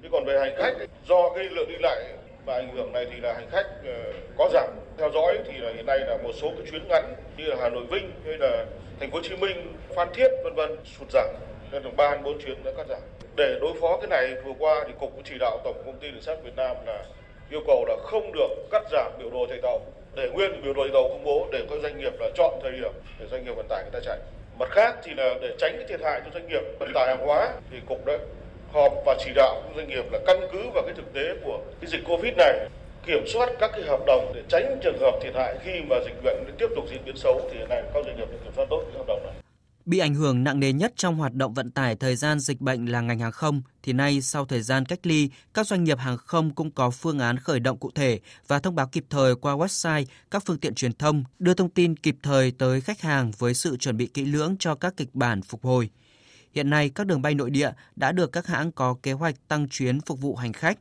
Chứ 0.02 0.10
còn 0.12 0.26
về 0.26 0.40
hành 0.40 0.56
khách, 0.58 0.88
do 1.08 1.30
cái 1.36 1.44
lượng 1.44 1.70
đi 1.70 1.76
lại 1.80 2.04
và 2.46 2.54
ảnh 2.54 2.76
hưởng 2.76 2.92
này 2.92 3.06
thì 3.12 3.20
là 3.22 3.34
hành 3.34 3.50
khách 3.52 3.68
ờ, 3.86 4.14
có 4.38 4.50
giảm. 4.54 4.70
Theo 4.98 5.10
dõi 5.14 5.38
thì 5.46 5.58
là 5.58 5.72
hiện 5.76 5.86
nay 5.86 6.00
là 6.00 6.18
một 6.24 6.32
số 6.42 6.52
cái 6.58 6.72
chuyến 6.72 6.88
ngắn 6.88 7.16
như 7.38 7.46
là 7.46 7.56
Hà 7.62 7.70
Nội 7.70 7.86
Vinh 7.92 8.12
hay 8.26 8.38
là 8.40 8.66
Thành 9.00 9.12
phố 9.12 9.18
Hồ 9.18 9.24
Chí 9.24 9.36
Minh, 9.36 9.74
Phan 9.96 10.08
Thiết 10.14 10.28
vân 10.44 10.56
vân 10.56 10.78
sụt 11.00 11.12
giảm 11.12 11.36
nên 11.72 11.84
là 11.84 11.90
3 11.98 12.18
4 12.24 12.40
chuyến 12.40 12.64
đã 12.64 12.72
cắt 12.78 12.88
giảm. 12.90 13.02
Để 13.36 13.58
đối 13.62 13.74
phó 13.82 13.98
cái 13.98 14.08
này 14.08 14.42
vừa 14.46 14.54
qua 14.60 14.84
thì 14.88 14.94
cục 15.00 15.12
cũng 15.16 15.24
chỉ 15.24 15.36
đạo 15.40 15.60
tổng 15.64 15.82
công 15.86 16.00
ty 16.00 16.12
đường 16.12 16.22
sắt 16.22 16.44
Việt 16.44 16.56
Nam 16.56 16.76
là 16.86 17.06
yêu 17.50 17.62
cầu 17.68 17.86
là 17.88 17.96
không 18.04 18.32
được 18.32 18.50
cắt 18.72 18.84
giảm 18.92 19.12
biểu 19.20 19.30
đồ 19.30 19.46
chạy 19.50 19.60
tàu 19.64 19.80
để 20.16 20.30
nguyên 20.34 20.62
biểu 20.64 20.74
đồ 20.74 20.84
chạy 20.84 20.94
tàu 20.94 21.10
công 21.10 21.24
bố 21.24 21.48
để 21.52 21.66
các 21.70 21.80
doanh 21.82 21.98
nghiệp 21.98 22.14
là 22.20 22.30
chọn 22.36 22.60
thời 22.64 22.72
điểm 22.72 22.92
để 23.20 23.26
doanh 23.32 23.46
nghiệp 23.46 23.54
vận 23.56 23.68
tải 23.70 23.84
người 23.84 23.92
ta 23.92 24.00
chạy 24.06 24.20
mặt 24.60 24.70
khác 24.72 24.96
thì 25.04 25.14
là 25.14 25.34
để 25.42 25.56
tránh 25.58 25.74
cái 25.78 25.86
thiệt 25.90 26.02
hại 26.04 26.22
cho 26.26 26.32
doanh 26.34 26.48
nghiệp, 26.48 26.62
vận 26.80 26.92
tải 26.94 27.08
hàng 27.08 27.28
hóa 27.28 27.50
thì 27.72 27.78
cục 27.88 28.06
đã 28.06 28.14
họp 28.74 28.94
và 29.06 29.16
chỉ 29.20 29.32
đạo 29.36 29.62
các 29.64 29.72
doanh 29.76 29.88
nghiệp 29.88 30.06
là 30.12 30.20
căn 30.28 30.38
cứ 30.52 30.60
vào 30.74 30.84
cái 30.84 30.94
thực 30.98 31.14
tế 31.14 31.22
của 31.44 31.60
cái 31.82 31.90
dịch 31.92 32.02
covid 32.08 32.34
này, 32.38 32.68
kiểm 33.06 33.28
soát 33.28 33.50
các 33.60 33.72
cái 33.74 33.82
hợp 33.82 34.00
đồng 34.08 34.32
để 34.36 34.42
tránh 34.48 34.80
trường 34.84 34.98
hợp 35.00 35.14
thiệt 35.22 35.36
hại 35.36 35.56
khi 35.64 35.82
mà 35.90 35.96
dịch 36.06 36.24
bệnh 36.24 36.44
tiếp 36.58 36.68
tục 36.76 36.86
diễn 36.90 37.06
biến 37.06 37.16
xấu 37.18 37.42
thì 37.52 37.58
hiện 37.58 37.70
nay 37.70 37.84
các 37.94 38.06
doanh 38.06 38.18
nghiệp 38.18 38.28
kiểm 38.44 38.54
soát 38.56 38.66
tốt 38.70 38.84
cái 38.86 38.98
hợp 38.98 39.08
đồng 39.08 39.24
này. 39.24 39.34
Bị 39.88 39.98
ảnh 39.98 40.16
hưởng 40.16 40.44
nặng 40.44 40.60
nề 40.60 40.74
nhất 40.74 40.94
trong 40.96 41.16
hoạt 41.16 41.34
động 41.34 41.54
vận 41.54 41.72
tải 41.72 41.96
thời 41.96 42.16
gian 42.16 42.40
dịch 42.40 42.62
bệnh 42.62 42.86
là 42.86 43.02
ngành 43.02 43.20
hàng 43.20 43.32
không, 43.32 43.62
thì 43.84 43.94
nay 43.94 44.22
sau 44.22 44.46
thời 44.46 44.62
gian 44.62 44.86
cách 44.86 45.00
ly, 45.04 45.30
các 45.54 45.68
doanh 45.68 45.84
nghiệp 45.84 46.00
hàng 46.00 46.18
không 46.18 46.56
cũng 46.56 46.72
có 46.72 46.90
phương 46.90 47.20
án 47.20 47.38
khởi 47.38 47.60
động 47.60 47.78
cụ 47.78 47.92
thể 47.96 48.20
và 48.48 48.60
thông 48.60 48.76
báo 48.76 48.88
kịp 48.88 49.06
thời 49.10 49.36
qua 49.36 49.56
website, 49.56 50.06
các 50.32 50.44
phương 50.46 50.60
tiện 50.60 50.76
truyền 50.76 50.94
thông, 50.94 51.24
đưa 51.40 51.54
thông 51.54 51.70
tin 51.70 51.96
kịp 51.96 52.18
thời 52.24 52.52
tới 52.52 52.82
khách 52.82 53.02
hàng 53.02 53.32
với 53.38 53.54
sự 53.54 53.78
chuẩn 53.78 53.98
bị 53.98 54.08
kỹ 54.08 54.26
lưỡng 54.26 54.56
cho 54.60 54.76
các 54.76 54.98
kịch 54.98 55.10
bản 55.14 55.42
phục 55.42 55.64
hồi. 55.64 55.90
Hiện 56.56 56.70
nay, 56.70 56.90
các 56.90 57.08
đường 57.08 57.22
bay 57.22 57.34
nội 57.34 57.50
địa 57.50 57.72
đã 57.96 58.12
được 58.12 58.32
các 58.32 58.48
hãng 58.48 58.72
có 58.72 58.96
kế 59.04 59.12
hoạch 59.12 59.36
tăng 59.48 59.68
chuyến 59.70 60.02
phục 60.02 60.22
vụ 60.22 60.36
hành 60.36 60.54
khách. 60.54 60.78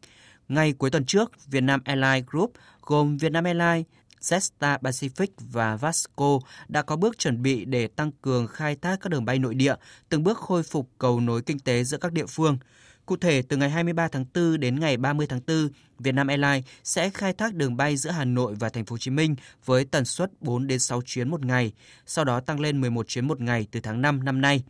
Ngay 0.48 0.72
cuối 0.72 0.90
tuần 0.90 1.04
trước, 1.04 1.32
Vietnam 1.46 1.80
Airlines 1.84 2.24
Group 2.26 2.52
gồm 2.82 3.16
Vietnam 3.16 3.44
Airlines, 3.44 3.86
Jetstar 4.20 4.78
Pacific 4.78 5.26
và 5.38 5.76
Vasco 5.76 6.38
đã 6.68 6.82
có 6.82 6.96
bước 6.96 7.18
chuẩn 7.18 7.42
bị 7.42 7.64
để 7.64 7.86
tăng 7.86 8.12
cường 8.12 8.46
khai 8.46 8.76
thác 8.76 9.00
các 9.00 9.10
đường 9.10 9.24
bay 9.24 9.38
nội 9.38 9.54
địa, 9.54 9.74
từng 10.08 10.22
bước 10.22 10.38
khôi 10.38 10.62
phục 10.62 10.90
cầu 10.98 11.20
nối 11.20 11.42
kinh 11.42 11.58
tế 11.58 11.84
giữa 11.84 11.98
các 11.98 12.12
địa 12.12 12.26
phương. 12.26 12.58
Cụ 13.06 13.16
thể, 13.16 13.42
từ 13.42 13.56
ngày 13.56 13.70
23 13.70 14.08
tháng 14.08 14.24
4 14.34 14.60
đến 14.60 14.80
ngày 14.80 14.96
30 14.96 15.26
tháng 15.26 15.40
4, 15.46 15.68
Vietnam 15.98 16.26
Airlines 16.26 16.64
sẽ 16.84 17.10
khai 17.10 17.32
thác 17.32 17.54
đường 17.54 17.76
bay 17.76 17.96
giữa 17.96 18.10
Hà 18.10 18.24
Nội 18.24 18.54
và 18.54 18.68
Thành 18.68 18.84
phố 18.84 18.94
Hồ 18.94 18.98
Chí 18.98 19.10
Minh 19.10 19.36
với 19.64 19.84
tần 19.84 20.04
suất 20.04 20.30
4 20.40 20.66
đến 20.66 20.78
6 20.78 21.02
chuyến 21.02 21.28
một 21.28 21.44
ngày, 21.44 21.72
sau 22.06 22.24
đó 22.24 22.40
tăng 22.40 22.60
lên 22.60 22.80
11 22.80 23.08
chuyến 23.08 23.28
một 23.28 23.40
ngày 23.40 23.66
từ 23.72 23.80
tháng 23.80 24.02
5 24.02 24.24
năm 24.24 24.40
nay. 24.40 24.62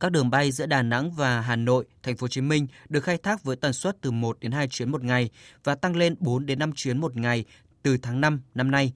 Các 0.00 0.12
đường 0.12 0.30
bay 0.30 0.52
giữa 0.52 0.66
Đà 0.66 0.82
Nẵng 0.82 1.10
và 1.10 1.40
Hà 1.40 1.56
Nội, 1.56 1.84
Thành 2.02 2.16
phố 2.16 2.24
Hồ 2.24 2.28
Chí 2.28 2.40
Minh 2.40 2.66
được 2.88 3.00
khai 3.00 3.18
thác 3.18 3.44
với 3.44 3.56
tần 3.56 3.72
suất 3.72 3.96
từ 4.00 4.10
1 4.10 4.40
đến 4.40 4.52
2 4.52 4.68
chuyến 4.68 4.90
một 4.90 5.04
ngày 5.04 5.30
và 5.64 5.74
tăng 5.74 5.96
lên 5.96 6.14
4 6.18 6.46
đến 6.46 6.58
5 6.58 6.72
chuyến 6.72 6.98
một 6.98 7.16
ngày 7.16 7.44
từ 7.86 7.96
tháng 7.96 8.20
5 8.20 8.40
năm 8.54 8.70
nay. 8.70 8.92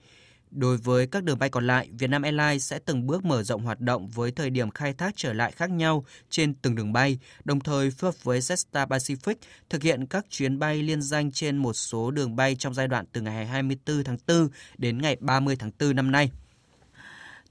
Đối 0.50 0.76
với 0.76 1.06
các 1.06 1.24
đường 1.24 1.38
bay 1.38 1.48
còn 1.48 1.66
lại, 1.66 1.88
Vietnam 1.98 2.22
Airlines 2.22 2.64
sẽ 2.64 2.78
từng 2.78 3.06
bước 3.06 3.24
mở 3.24 3.42
rộng 3.42 3.62
hoạt 3.62 3.80
động 3.80 4.08
với 4.08 4.32
thời 4.32 4.50
điểm 4.50 4.70
khai 4.70 4.92
thác 4.94 5.12
trở 5.16 5.32
lại 5.32 5.52
khác 5.52 5.70
nhau 5.70 6.04
trên 6.30 6.54
từng 6.54 6.74
đường 6.74 6.92
bay, 6.92 7.18
đồng 7.44 7.60
thời 7.60 7.90
phối 7.90 8.08
hợp 8.08 8.24
với 8.24 8.40
Jetstar 8.40 8.86
Pacific 8.86 9.34
thực 9.68 9.82
hiện 9.82 10.06
các 10.06 10.26
chuyến 10.30 10.58
bay 10.58 10.82
liên 10.82 11.02
danh 11.02 11.32
trên 11.32 11.56
một 11.56 11.72
số 11.72 12.10
đường 12.10 12.36
bay 12.36 12.56
trong 12.58 12.74
giai 12.74 12.88
đoạn 12.88 13.04
từ 13.12 13.20
ngày 13.20 13.46
24 13.46 14.04
tháng 14.04 14.16
4 14.26 14.48
đến 14.78 15.02
ngày 15.02 15.16
30 15.20 15.56
tháng 15.56 15.70
4 15.78 15.96
năm 15.96 16.10
nay. 16.10 16.30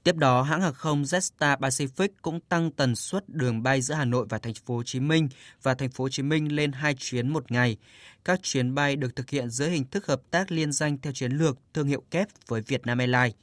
Tiếp 0.10 0.18
đó, 0.18 0.42
hãng 0.42 0.62
hàng 0.62 0.74
không 0.74 1.04
Jetstar 1.04 1.58
Pacific 1.58 2.10
cũng 2.22 2.40
tăng 2.40 2.72
tần 2.72 2.96
suất 2.96 3.30
đường 3.30 3.64
bay 3.64 3.82
giữa 3.82 3.94
Hà 3.94 4.06
Nội 4.06 4.26
và 4.30 4.38
thành 4.38 4.54
phố 4.54 4.76
Hồ 4.76 4.84
Chí 4.84 5.00
Minh 5.00 5.30
và 5.64 5.74
thành 5.74 5.90
phố 5.90 6.04
Hồ 6.04 6.10
Chí 6.10 6.24
Minh 6.24 6.56
lên 6.56 6.72
2 6.72 6.96
chuyến 6.98 7.30
một 7.30 7.52
ngày. 7.52 7.78
Các 8.26 8.40
chuyến 8.44 8.76
bay 8.76 8.96
được 8.96 9.16
thực 9.16 9.30
hiện 9.30 9.50
dưới 9.50 9.70
hình 9.70 9.86
thức 9.86 10.06
hợp 10.06 10.22
tác 10.32 10.52
liên 10.52 10.72
danh 10.72 10.98
theo 10.98 11.14
chiến 11.14 11.32
lược 11.32 11.58
thương 11.74 11.88
hiệu 11.88 12.04
kép 12.12 12.28
với 12.48 12.62
Vietnam 12.62 12.98
Airlines. 12.98 13.34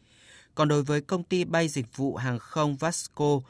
Còn 0.54 0.68
đối 0.68 0.82
với 0.82 1.00
công 1.00 1.22
ty 1.22 1.44
bay 1.44 1.68
dịch 1.68 1.96
vụ 1.96 2.16
hàng 2.16 2.38
không 2.38 2.76
Vasco, 2.76 3.40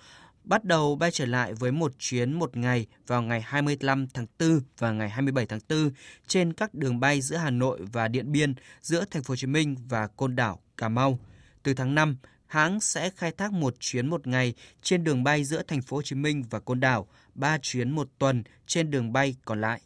bắt 0.45 0.65
đầu 0.65 0.97
bay 0.97 1.11
trở 1.11 1.27
lại 1.27 1.55
với 1.55 1.73
một 1.73 1.93
chuyến 1.99 2.33
một 2.33 2.57
ngày 2.57 2.87
vào 3.07 3.23
ngày 3.23 3.41
25 3.41 4.07
tháng 4.15 4.27
4 4.39 4.61
và 4.79 4.91
ngày 4.93 5.11
27 5.11 5.47
tháng 5.47 5.61
4 5.69 5.91
trên 6.27 6.53
các 6.53 6.75
đường 6.75 7.01
bay 7.01 7.21
giữa 7.21 7.37
Hà 7.37 7.51
Nội 7.51 7.81
và 7.93 8.09
Điện 8.09 8.33
Biên, 8.33 8.55
giữa 8.83 9.05
thành 9.11 9.23
phố 9.23 9.33
Hồ 9.33 9.37
Chí 9.37 9.47
Minh 9.47 9.77
và 9.89 10.07
Côn 10.07 10.37
Đảo, 10.37 10.61
Cà 10.77 10.89
Mau. 10.89 11.19
Từ 11.63 11.75
tháng 11.75 11.95
5, 11.95 12.17
hãng 12.47 12.81
sẽ 12.81 13.11
khai 13.11 13.33
thác 13.33 13.53
một 13.53 13.75
chuyến 13.81 14.07
một 14.07 14.27
ngày 14.27 14.55
trên 14.83 15.05
đường 15.05 15.25
bay 15.25 15.45
giữa 15.45 15.63
thành 15.63 15.83
phố 15.83 15.97
Hồ 15.97 16.03
Chí 16.03 16.17
Minh 16.17 16.45
và 16.51 16.61
Côn 16.61 16.81
Đảo, 16.81 17.09
ba 17.35 17.59
chuyến 17.63 17.91
một 17.91 18.09
tuần 18.19 18.43
trên 18.67 18.91
đường 18.91 19.13
bay 19.13 19.37
còn 19.45 19.61
lại. 19.61 19.81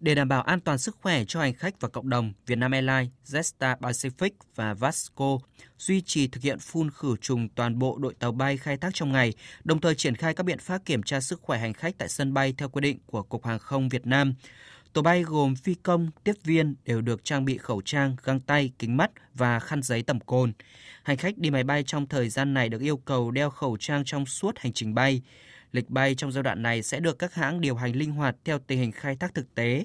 Để 0.00 0.14
đảm 0.14 0.28
bảo 0.28 0.42
an 0.42 0.60
toàn 0.60 0.78
sức 0.78 0.96
khỏe 1.02 1.24
cho 1.24 1.40
hành 1.40 1.54
khách 1.54 1.80
và 1.80 1.88
cộng 1.88 2.08
đồng, 2.08 2.32
Vietnam 2.46 2.72
Airlines, 2.72 3.08
Jetstar 3.26 3.76
Pacific 3.76 4.30
và 4.54 4.74
Vasco 4.74 5.38
duy 5.78 6.00
trì 6.00 6.28
thực 6.28 6.42
hiện 6.42 6.58
phun 6.58 6.90
khử 6.90 7.16
trùng 7.20 7.48
toàn 7.48 7.78
bộ 7.78 7.98
đội 7.98 8.14
tàu 8.14 8.32
bay 8.32 8.56
khai 8.56 8.76
thác 8.76 8.90
trong 8.94 9.12
ngày, 9.12 9.34
đồng 9.64 9.80
thời 9.80 9.94
triển 9.94 10.14
khai 10.14 10.34
các 10.34 10.42
biện 10.46 10.58
pháp 10.58 10.84
kiểm 10.84 11.02
tra 11.02 11.20
sức 11.20 11.40
khỏe 11.42 11.58
hành 11.58 11.72
khách 11.72 11.98
tại 11.98 12.08
sân 12.08 12.34
bay 12.34 12.54
theo 12.58 12.68
quy 12.68 12.80
định 12.80 12.98
của 13.06 13.22
Cục 13.22 13.46
Hàng 13.46 13.58
không 13.58 13.88
Việt 13.88 14.06
Nam. 14.06 14.34
Tổ 14.92 15.02
bay 15.02 15.22
gồm 15.22 15.54
phi 15.56 15.74
công, 15.74 16.10
tiếp 16.24 16.32
viên 16.44 16.74
đều 16.84 17.00
được 17.00 17.24
trang 17.24 17.44
bị 17.44 17.58
khẩu 17.58 17.82
trang, 17.84 18.16
găng 18.22 18.40
tay, 18.40 18.72
kính 18.78 18.96
mắt 18.96 19.10
và 19.34 19.60
khăn 19.60 19.82
giấy 19.82 20.02
tẩm 20.02 20.20
cồn. 20.20 20.52
Hành 21.02 21.16
khách 21.16 21.38
đi 21.38 21.50
máy 21.50 21.64
bay 21.64 21.82
trong 21.86 22.06
thời 22.06 22.28
gian 22.28 22.54
này 22.54 22.68
được 22.68 22.80
yêu 22.80 22.96
cầu 22.96 23.30
đeo 23.30 23.50
khẩu 23.50 23.76
trang 23.80 24.02
trong 24.04 24.26
suốt 24.26 24.58
hành 24.58 24.72
trình 24.72 24.94
bay. 24.94 25.22
Lịch 25.72 25.90
bay 25.90 26.14
trong 26.14 26.32
giai 26.32 26.42
đoạn 26.42 26.62
này 26.62 26.82
sẽ 26.82 27.00
được 27.00 27.18
các 27.18 27.34
hãng 27.34 27.60
điều 27.60 27.74
hành 27.74 27.96
linh 27.96 28.12
hoạt 28.12 28.36
theo 28.44 28.58
tình 28.58 28.78
hình 28.78 28.92
khai 28.92 29.16
thác 29.16 29.34
thực 29.34 29.54
tế. 29.54 29.84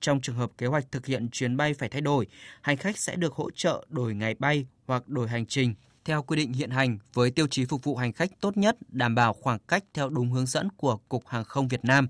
Trong 0.00 0.20
trường 0.20 0.36
hợp 0.36 0.50
kế 0.58 0.66
hoạch 0.66 0.92
thực 0.92 1.06
hiện 1.06 1.28
chuyến 1.30 1.56
bay 1.56 1.74
phải 1.74 1.88
thay 1.88 2.00
đổi, 2.00 2.26
hành 2.60 2.76
khách 2.76 2.98
sẽ 2.98 3.16
được 3.16 3.34
hỗ 3.34 3.50
trợ 3.50 3.86
đổi 3.88 4.14
ngày 4.14 4.34
bay 4.38 4.66
hoặc 4.86 5.08
đổi 5.08 5.28
hành 5.28 5.46
trình 5.46 5.74
theo 6.04 6.22
quy 6.22 6.36
định 6.36 6.52
hiện 6.52 6.70
hành 6.70 6.98
với 7.14 7.30
tiêu 7.30 7.46
chí 7.46 7.64
phục 7.64 7.84
vụ 7.84 7.96
hành 7.96 8.12
khách 8.12 8.30
tốt 8.40 8.56
nhất, 8.56 8.76
đảm 8.88 9.14
bảo 9.14 9.32
khoảng 9.32 9.58
cách 9.68 9.84
theo 9.94 10.08
đúng 10.08 10.30
hướng 10.30 10.46
dẫn 10.46 10.68
của 10.76 10.96
Cục 10.96 11.26
Hàng 11.26 11.44
không 11.44 11.68
Việt 11.68 11.84
Nam. 11.84 12.08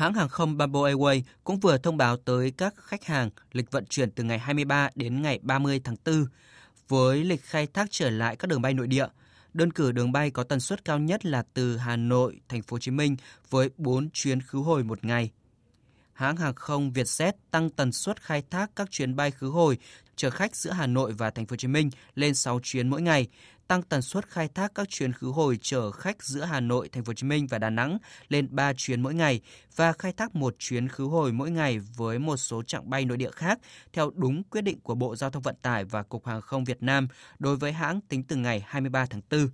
Hãng 0.00 0.14
hàng 0.14 0.28
không 0.28 0.56
Bamboo 0.56 0.80
Airways 0.80 1.22
cũng 1.44 1.60
vừa 1.60 1.78
thông 1.78 1.96
báo 1.96 2.16
tới 2.16 2.50
các 2.50 2.74
khách 2.76 3.04
hàng 3.04 3.30
lịch 3.52 3.70
vận 3.70 3.86
chuyển 3.86 4.10
từ 4.10 4.24
ngày 4.24 4.38
23 4.38 4.90
đến 4.94 5.22
ngày 5.22 5.38
30 5.42 5.80
tháng 5.84 5.96
4 6.04 6.26
với 6.88 7.24
lịch 7.24 7.42
khai 7.42 7.66
thác 7.66 7.88
trở 7.90 8.10
lại 8.10 8.36
các 8.36 8.48
đường 8.48 8.62
bay 8.62 8.74
nội 8.74 8.86
địa. 8.86 9.06
Đơn 9.54 9.72
cử 9.72 9.92
đường 9.92 10.12
bay 10.12 10.30
có 10.30 10.42
tần 10.42 10.60
suất 10.60 10.84
cao 10.84 10.98
nhất 10.98 11.26
là 11.26 11.44
từ 11.54 11.76
Hà 11.76 11.96
Nội, 11.96 12.40
Thành 12.48 12.62
phố 12.62 12.74
Hồ 12.74 12.78
Chí 12.78 12.90
Minh 12.90 13.16
với 13.50 13.70
4 13.76 14.10
chuyến 14.12 14.40
khứ 14.40 14.58
hồi 14.58 14.84
một 14.84 15.04
ngày. 15.04 15.30
Hãng 16.12 16.36
hàng 16.36 16.54
không 16.54 16.90
Vietjet 16.90 17.32
tăng 17.50 17.70
tần 17.70 17.92
suất 17.92 18.22
khai 18.22 18.42
thác 18.50 18.70
các 18.76 18.90
chuyến 18.90 19.16
bay 19.16 19.30
khứ 19.30 19.48
hồi 19.48 19.78
chở 20.20 20.30
khách 20.30 20.56
giữa 20.56 20.70
Hà 20.70 20.86
Nội 20.86 21.12
và 21.12 21.30
Thành 21.30 21.46
phố 21.46 21.52
Hồ 21.52 21.56
Chí 21.56 21.68
Minh 21.68 21.90
lên 22.14 22.34
6 22.34 22.60
chuyến 22.62 22.88
mỗi 22.88 23.02
ngày, 23.02 23.28
tăng 23.68 23.82
tần 23.82 24.02
suất 24.02 24.28
khai 24.28 24.48
thác 24.48 24.72
các 24.74 24.88
chuyến 24.88 25.12
khứ 25.12 25.26
hồi 25.26 25.58
chở 25.62 25.90
khách 25.90 26.22
giữa 26.22 26.44
Hà 26.44 26.60
Nội, 26.60 26.88
Thành 26.88 27.04
phố 27.04 27.10
Hồ 27.10 27.14
Chí 27.14 27.26
Minh 27.26 27.46
và 27.46 27.58
Đà 27.58 27.70
Nẵng 27.70 27.98
lên 28.28 28.48
3 28.50 28.72
chuyến 28.72 29.02
mỗi 29.02 29.14
ngày 29.14 29.40
và 29.76 29.92
khai 29.92 30.12
thác 30.12 30.34
một 30.34 30.54
chuyến 30.58 30.88
khứ 30.88 31.04
hồi 31.04 31.32
mỗi 31.32 31.50
ngày 31.50 31.78
với 31.78 32.18
một 32.18 32.36
số 32.36 32.62
chặng 32.62 32.90
bay 32.90 33.04
nội 33.04 33.16
địa 33.16 33.30
khác 33.30 33.58
theo 33.92 34.10
đúng 34.14 34.42
quyết 34.44 34.60
định 34.60 34.80
của 34.80 34.94
Bộ 34.94 35.16
Giao 35.16 35.30
thông 35.30 35.42
Vận 35.42 35.56
tải 35.62 35.84
và 35.84 36.02
Cục 36.02 36.26
Hàng 36.26 36.40
không 36.40 36.64
Việt 36.64 36.82
Nam 36.82 37.08
đối 37.38 37.56
với 37.56 37.72
hãng 37.72 38.00
tính 38.00 38.22
từ 38.22 38.36
ngày 38.36 38.64
23 38.66 39.06
tháng 39.06 39.20
4 39.30 39.48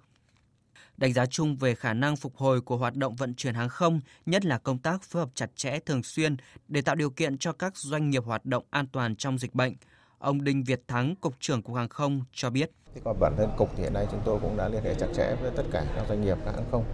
đánh 0.97 1.13
giá 1.13 1.27
chung 1.27 1.57
về 1.57 1.75
khả 1.75 1.93
năng 1.93 2.17
phục 2.17 2.37
hồi 2.37 2.61
của 2.61 2.77
hoạt 2.77 2.95
động 2.95 3.17
vận 3.17 3.35
chuyển 3.35 3.55
hàng 3.55 3.69
không, 3.69 4.01
nhất 4.27 4.45
là 4.45 4.59
công 4.59 4.79
tác 4.79 5.03
phối 5.03 5.23
hợp 5.23 5.31
chặt 5.35 5.51
chẽ 5.57 5.79
thường 5.79 6.03
xuyên 6.03 6.37
để 6.69 6.83
tạo 6.83 6.95
điều 6.95 7.11
kiện 7.11 7.39
cho 7.39 7.53
các 7.53 7.77
doanh 7.77 8.11
nghiệp 8.11 8.25
hoạt 8.25 8.45
động 8.45 8.65
an 8.71 8.87
toàn 8.93 9.17
trong 9.17 9.39
dịch 9.39 9.55
bệnh. 9.55 9.75
Ông 10.19 10.45
Đinh 10.45 10.65
Việt 10.65 10.83
Thắng, 10.89 11.15
Cục 11.17 11.35
trưởng 11.41 11.63
Cục 11.63 11.77
Hàng 11.77 11.89
không 11.89 12.21
cho 12.33 12.51
biết. 12.51 12.71
Thế 12.95 13.01
còn 13.05 13.17
bản 13.21 13.35
thân 13.37 13.51
cục 13.57 13.71
thì 13.77 13.83
hiện 13.83 13.95
nay 13.95 14.07
chúng 14.11 14.21
tôi 14.25 14.39
cũng 14.43 14.57
đã 14.57 14.69
liên 14.69 14.83
hệ 14.83 14.95
chặt 14.95 15.07
chẽ 15.15 15.35
với 15.43 15.51
tất 15.57 15.63
cả 15.73 15.85
các 15.97 16.05
doanh 16.09 16.23
nghiệp 16.23 16.39
các 16.45 16.55
hãng 16.55 16.65
không 16.71 16.85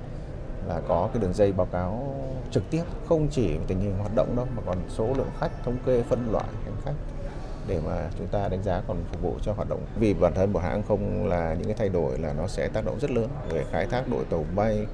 là 0.68 0.80
có 0.88 1.10
cái 1.12 1.22
đường 1.22 1.34
dây 1.34 1.52
báo 1.52 1.66
cáo 1.66 2.14
trực 2.50 2.70
tiếp 2.70 2.82
không 3.06 3.28
chỉ 3.30 3.50
tình 3.66 3.80
hình 3.80 3.98
hoạt 3.98 4.12
động 4.14 4.36
đâu 4.36 4.46
mà 4.56 4.62
còn 4.66 4.78
số 4.88 5.14
lượng 5.16 5.30
khách 5.40 5.64
thống 5.64 5.76
kê 5.86 6.02
phân 6.02 6.32
loại 6.32 6.44
hành 6.64 6.76
khách 6.84 6.94
để 7.68 7.80
mà 7.86 8.10
chúng 8.18 8.26
ta 8.26 8.48
đánh 8.48 8.62
giá 8.62 8.82
còn 8.88 9.04
phục 9.10 9.22
vụ 9.22 9.36
cho 9.42 9.52
hoạt 9.52 9.68
động 9.68 9.86
vì 9.98 10.14
bản 10.14 10.34
thân 10.34 10.52
một 10.52 10.60
hãng 10.62 10.82
không 10.82 11.26
là 11.26 11.54
những 11.54 11.66
cái 11.66 11.76
thay 11.78 11.88
đổi 11.88 12.18
là 12.18 12.32
nó 12.32 12.46
sẽ 12.46 12.68
tác 12.68 12.84
động 12.84 12.98
rất 13.00 13.10
lớn 13.10 13.28
về 13.48 13.64
khai 13.72 13.86
thác 13.86 14.08
đội 14.08 14.24
tàu 14.24 14.44
bay 14.56 14.86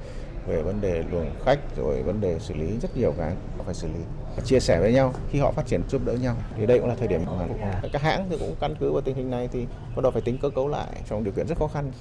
về 0.46 0.62
vấn 0.62 0.80
đề 0.80 1.04
luồng 1.12 1.30
khách 1.44 1.58
rồi 1.76 2.02
vấn 2.02 2.20
đề 2.20 2.38
xử 2.38 2.54
lý 2.54 2.78
rất 2.82 2.96
nhiều 2.96 3.14
cái 3.18 3.34
phải 3.64 3.74
xử 3.74 3.88
lý 3.88 4.00
chia 4.40 4.60
sẻ 4.60 4.80
với 4.80 4.92
nhau 4.92 5.14
khi 5.30 5.38
họ 5.38 5.52
phát 5.52 5.66
triển 5.66 5.82
giúp 5.90 6.02
đỡ 6.04 6.12
nhau 6.12 6.36
thì 6.56 6.66
đây 6.66 6.78
cũng 6.78 6.88
là 6.88 6.94
thời 6.94 7.08
điểm 7.08 7.20
mà 7.26 7.82
các 7.92 8.02
hãng 8.02 8.26
thì 8.30 8.36
cũng 8.38 8.56
căn 8.60 8.74
cứ 8.80 8.92
vào 8.92 9.00
tình 9.00 9.16
hình 9.16 9.30
này 9.30 9.48
thì 9.52 9.66
bắt 9.96 10.02
đầu 10.02 10.12
phải 10.12 10.22
tính 10.22 10.38
cơ 10.42 10.50
cấu 10.50 10.68
lại 10.68 11.02
trong 11.08 11.24
điều 11.24 11.32
kiện 11.32 11.46
rất 11.46 11.58
khó 11.58 11.66
khăn. 11.66 11.92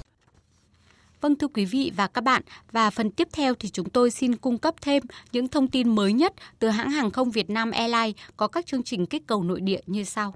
Vâng 1.20 1.36
thưa 1.36 1.48
quý 1.48 1.64
vị 1.64 1.92
và 1.96 2.06
các 2.06 2.24
bạn, 2.24 2.42
và 2.72 2.90
phần 2.90 3.10
tiếp 3.10 3.28
theo 3.32 3.54
thì 3.54 3.68
chúng 3.68 3.90
tôi 3.90 4.10
xin 4.10 4.36
cung 4.36 4.58
cấp 4.58 4.74
thêm 4.80 5.02
những 5.32 5.48
thông 5.48 5.68
tin 5.68 5.94
mới 5.94 6.12
nhất 6.12 6.34
từ 6.58 6.68
hãng 6.68 6.90
hàng 6.90 7.10
không 7.10 7.30
Việt 7.30 7.50
Nam 7.50 7.70
Airlines 7.70 8.16
có 8.36 8.48
các 8.48 8.66
chương 8.66 8.82
trình 8.82 9.06
kích 9.06 9.26
cầu 9.26 9.42
nội 9.42 9.60
địa 9.60 9.80
như 9.86 10.04
sau. 10.04 10.34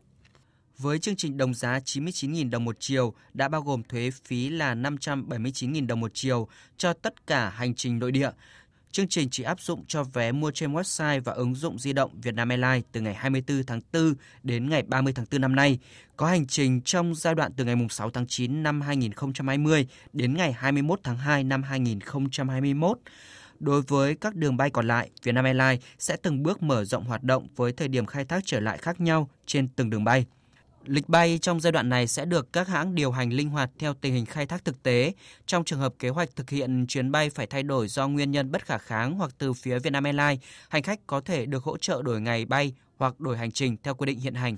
Với 0.78 0.98
chương 0.98 1.16
trình 1.16 1.36
đồng 1.36 1.54
giá 1.54 1.78
99.000 1.78 2.50
đồng 2.50 2.64
một 2.64 2.76
chiều 2.80 3.14
đã 3.34 3.48
bao 3.48 3.62
gồm 3.62 3.82
thuế 3.82 4.10
phí 4.24 4.48
là 4.48 4.74
579.000 4.74 5.86
đồng 5.86 6.00
một 6.00 6.10
chiều 6.14 6.48
cho 6.76 6.92
tất 6.92 7.26
cả 7.26 7.48
hành 7.48 7.74
trình 7.74 7.98
nội 7.98 8.12
địa. 8.12 8.30
Chương 8.92 9.08
trình 9.08 9.28
chỉ 9.30 9.42
áp 9.42 9.60
dụng 9.60 9.84
cho 9.86 10.04
vé 10.04 10.32
mua 10.32 10.50
trên 10.50 10.72
website 10.72 11.22
và 11.24 11.32
ứng 11.32 11.54
dụng 11.54 11.78
di 11.78 11.92
động 11.92 12.10
Vietnam 12.22 12.48
Airlines 12.48 12.84
từ 12.92 13.00
ngày 13.00 13.14
24 13.14 13.62
tháng 13.66 13.80
4 13.92 14.14
đến 14.42 14.70
ngày 14.70 14.82
30 14.82 15.12
tháng 15.12 15.26
4 15.30 15.40
năm 15.40 15.56
nay, 15.56 15.78
có 16.16 16.26
hành 16.26 16.46
trình 16.46 16.80
trong 16.84 17.14
giai 17.14 17.34
đoạn 17.34 17.52
từ 17.56 17.64
ngày 17.64 17.76
6 17.90 18.10
tháng 18.10 18.26
9 18.26 18.62
năm 18.62 18.80
2020 18.80 19.86
đến 20.12 20.34
ngày 20.34 20.52
21 20.52 21.00
tháng 21.02 21.16
2 21.16 21.44
năm 21.44 21.62
2021. 21.62 22.98
Đối 23.60 23.82
với 23.82 24.14
các 24.14 24.34
đường 24.34 24.56
bay 24.56 24.70
còn 24.70 24.86
lại, 24.86 25.10
Vietnam 25.22 25.44
Airlines 25.44 25.84
sẽ 25.98 26.16
từng 26.22 26.42
bước 26.42 26.62
mở 26.62 26.84
rộng 26.84 27.04
hoạt 27.04 27.22
động 27.22 27.48
với 27.56 27.72
thời 27.72 27.88
điểm 27.88 28.06
khai 28.06 28.24
thác 28.24 28.42
trở 28.46 28.60
lại 28.60 28.78
khác 28.78 29.00
nhau 29.00 29.30
trên 29.46 29.68
từng 29.68 29.90
đường 29.90 30.04
bay. 30.04 30.26
Lịch 30.86 31.08
bay 31.08 31.38
trong 31.42 31.60
giai 31.60 31.72
đoạn 31.72 31.88
này 31.88 32.06
sẽ 32.06 32.24
được 32.24 32.52
các 32.52 32.68
hãng 32.68 32.94
điều 32.94 33.10
hành 33.10 33.32
linh 33.32 33.48
hoạt 33.48 33.70
theo 33.78 33.94
tình 33.94 34.14
hình 34.14 34.26
khai 34.26 34.46
thác 34.46 34.64
thực 34.64 34.82
tế. 34.82 35.12
Trong 35.46 35.64
trường 35.64 35.78
hợp 35.78 35.94
kế 35.98 36.08
hoạch 36.08 36.36
thực 36.36 36.50
hiện 36.50 36.86
chuyến 36.88 37.12
bay 37.12 37.30
phải 37.30 37.46
thay 37.46 37.62
đổi 37.62 37.88
do 37.88 38.08
nguyên 38.08 38.30
nhân 38.30 38.50
bất 38.50 38.66
khả 38.66 38.78
kháng 38.78 39.14
hoặc 39.14 39.30
từ 39.38 39.52
phía 39.52 39.78
Vietnam 39.78 40.04
Airlines, 40.04 40.38
hành 40.68 40.82
khách 40.82 41.06
có 41.06 41.20
thể 41.20 41.46
được 41.46 41.64
hỗ 41.64 41.76
trợ 41.76 42.02
đổi 42.02 42.20
ngày 42.20 42.44
bay 42.44 42.72
hoặc 42.98 43.20
đổi 43.20 43.36
hành 43.38 43.50
trình 43.50 43.76
theo 43.82 43.94
quy 43.94 44.06
định 44.06 44.20
hiện 44.20 44.34
hành. 44.34 44.56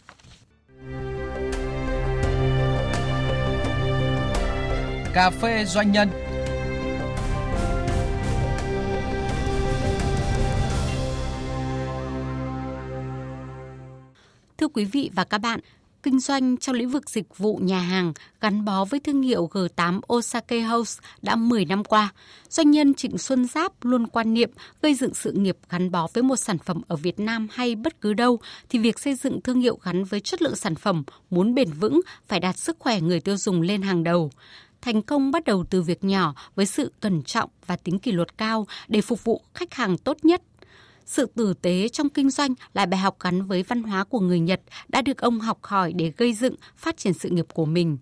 Cà 5.14 5.31
phê 5.31 5.64
doanh 5.64 5.93
nhân 5.93 6.09
Thưa 14.59 14.69
quý 14.69 14.85
vị 14.85 15.11
và 15.14 15.25
các 15.25 15.38
bạn, 15.38 15.61
kinh 16.04 16.20
doanh 16.20 16.56
trong 16.56 16.76
lĩnh 16.76 16.88
vực 16.88 17.11
dịch 17.11 17.38
vụ 17.38 17.56
nhà 17.56 17.80
hàng 17.80 18.12
gắn 18.40 18.64
bó 18.64 18.84
với 18.84 19.00
thương 19.00 19.23
hiệu 19.23 19.49
G8 19.52 20.00
Osaka 20.14 20.56
House 20.56 21.00
đã 21.23 21.37
10 21.37 21.64
năm 21.64 21.84
qua. 21.84 22.12
Doanh 22.49 22.70
nhân 22.70 22.94
Trịnh 22.94 23.18
Xuân 23.18 23.46
Giáp 23.46 23.73
luôn 23.84 24.06
quan 24.06 24.34
niệm 24.34 24.50
gây 24.82 24.94
dựng 24.94 25.14
sự 25.14 25.32
nghiệp 25.32 25.56
gắn 25.70 25.90
bó 25.90 26.08
với 26.14 26.23
một 26.23 26.37
sản 26.37 26.58
phẩm 26.58 26.82
ở 26.88 26.96
Việt 26.96 27.20
Nam 27.20 27.49
hay 27.50 27.75
bất 27.75 28.00
cứ 28.00 28.14
đâu 28.14 28.38
thì 28.68 28.78
việc 28.78 28.99
xây 28.99 29.14
dựng 29.14 29.40
thương 29.40 29.61
hiệu 29.61 29.78
gắn 29.82 30.04
với 30.04 30.20
chất 30.20 30.42
lượng 30.42 30.56
sản 30.56 30.75
phẩm 30.75 31.04
muốn 31.30 31.54
bền 31.54 31.73
vững 31.73 32.00
phải 32.28 32.40
đặt 32.40 32.58
sức 32.58 32.76
khỏe 32.78 33.00
người 33.00 33.20
tiêu 33.20 33.37
dùng 33.37 33.61
lên 33.61 33.82
hàng 33.82 34.04
đầu 34.04 34.30
thành 34.84 35.02
công 35.02 35.30
bắt 35.30 35.44
đầu 35.44 35.64
từ 35.70 35.82
việc 35.82 36.04
nhỏ 36.04 36.34
với 36.54 36.66
sự 36.66 36.92
cẩn 37.00 37.23
trọng 37.23 37.50
và 37.66 37.76
tính 37.76 37.99
kỷ 37.99 38.12
luật 38.12 38.38
cao 38.38 38.66
để 38.88 39.00
phục 39.00 39.25
vụ 39.25 39.42
khách 39.54 39.75
hàng 39.75 39.99
tốt 39.99 40.16
nhất 40.23 40.42
sự 41.06 41.26
tử 41.34 41.54
tế 41.62 41.88
trong 41.88 42.08
kinh 42.08 42.30
doanh 42.30 42.54
là 42.75 42.87
bài 42.87 43.00
học 43.00 43.16
gắn 43.20 43.42
với 43.42 43.62
văn 43.62 43.82
hóa 43.82 44.04
của 44.04 44.20
người 44.20 44.40
Nhật 44.40 44.61
đã 44.88 45.02
được 45.02 45.18
ông 45.18 45.40
học 45.40 45.58
hỏi 45.62 45.92
để 45.92 46.12
gây 46.16 46.34
dựng, 46.34 46.54
phát 46.76 46.96
triển 46.96 47.14
sự 47.14 47.28
nghiệp 47.28 47.46
của 47.54 47.64
mình. 47.64 47.99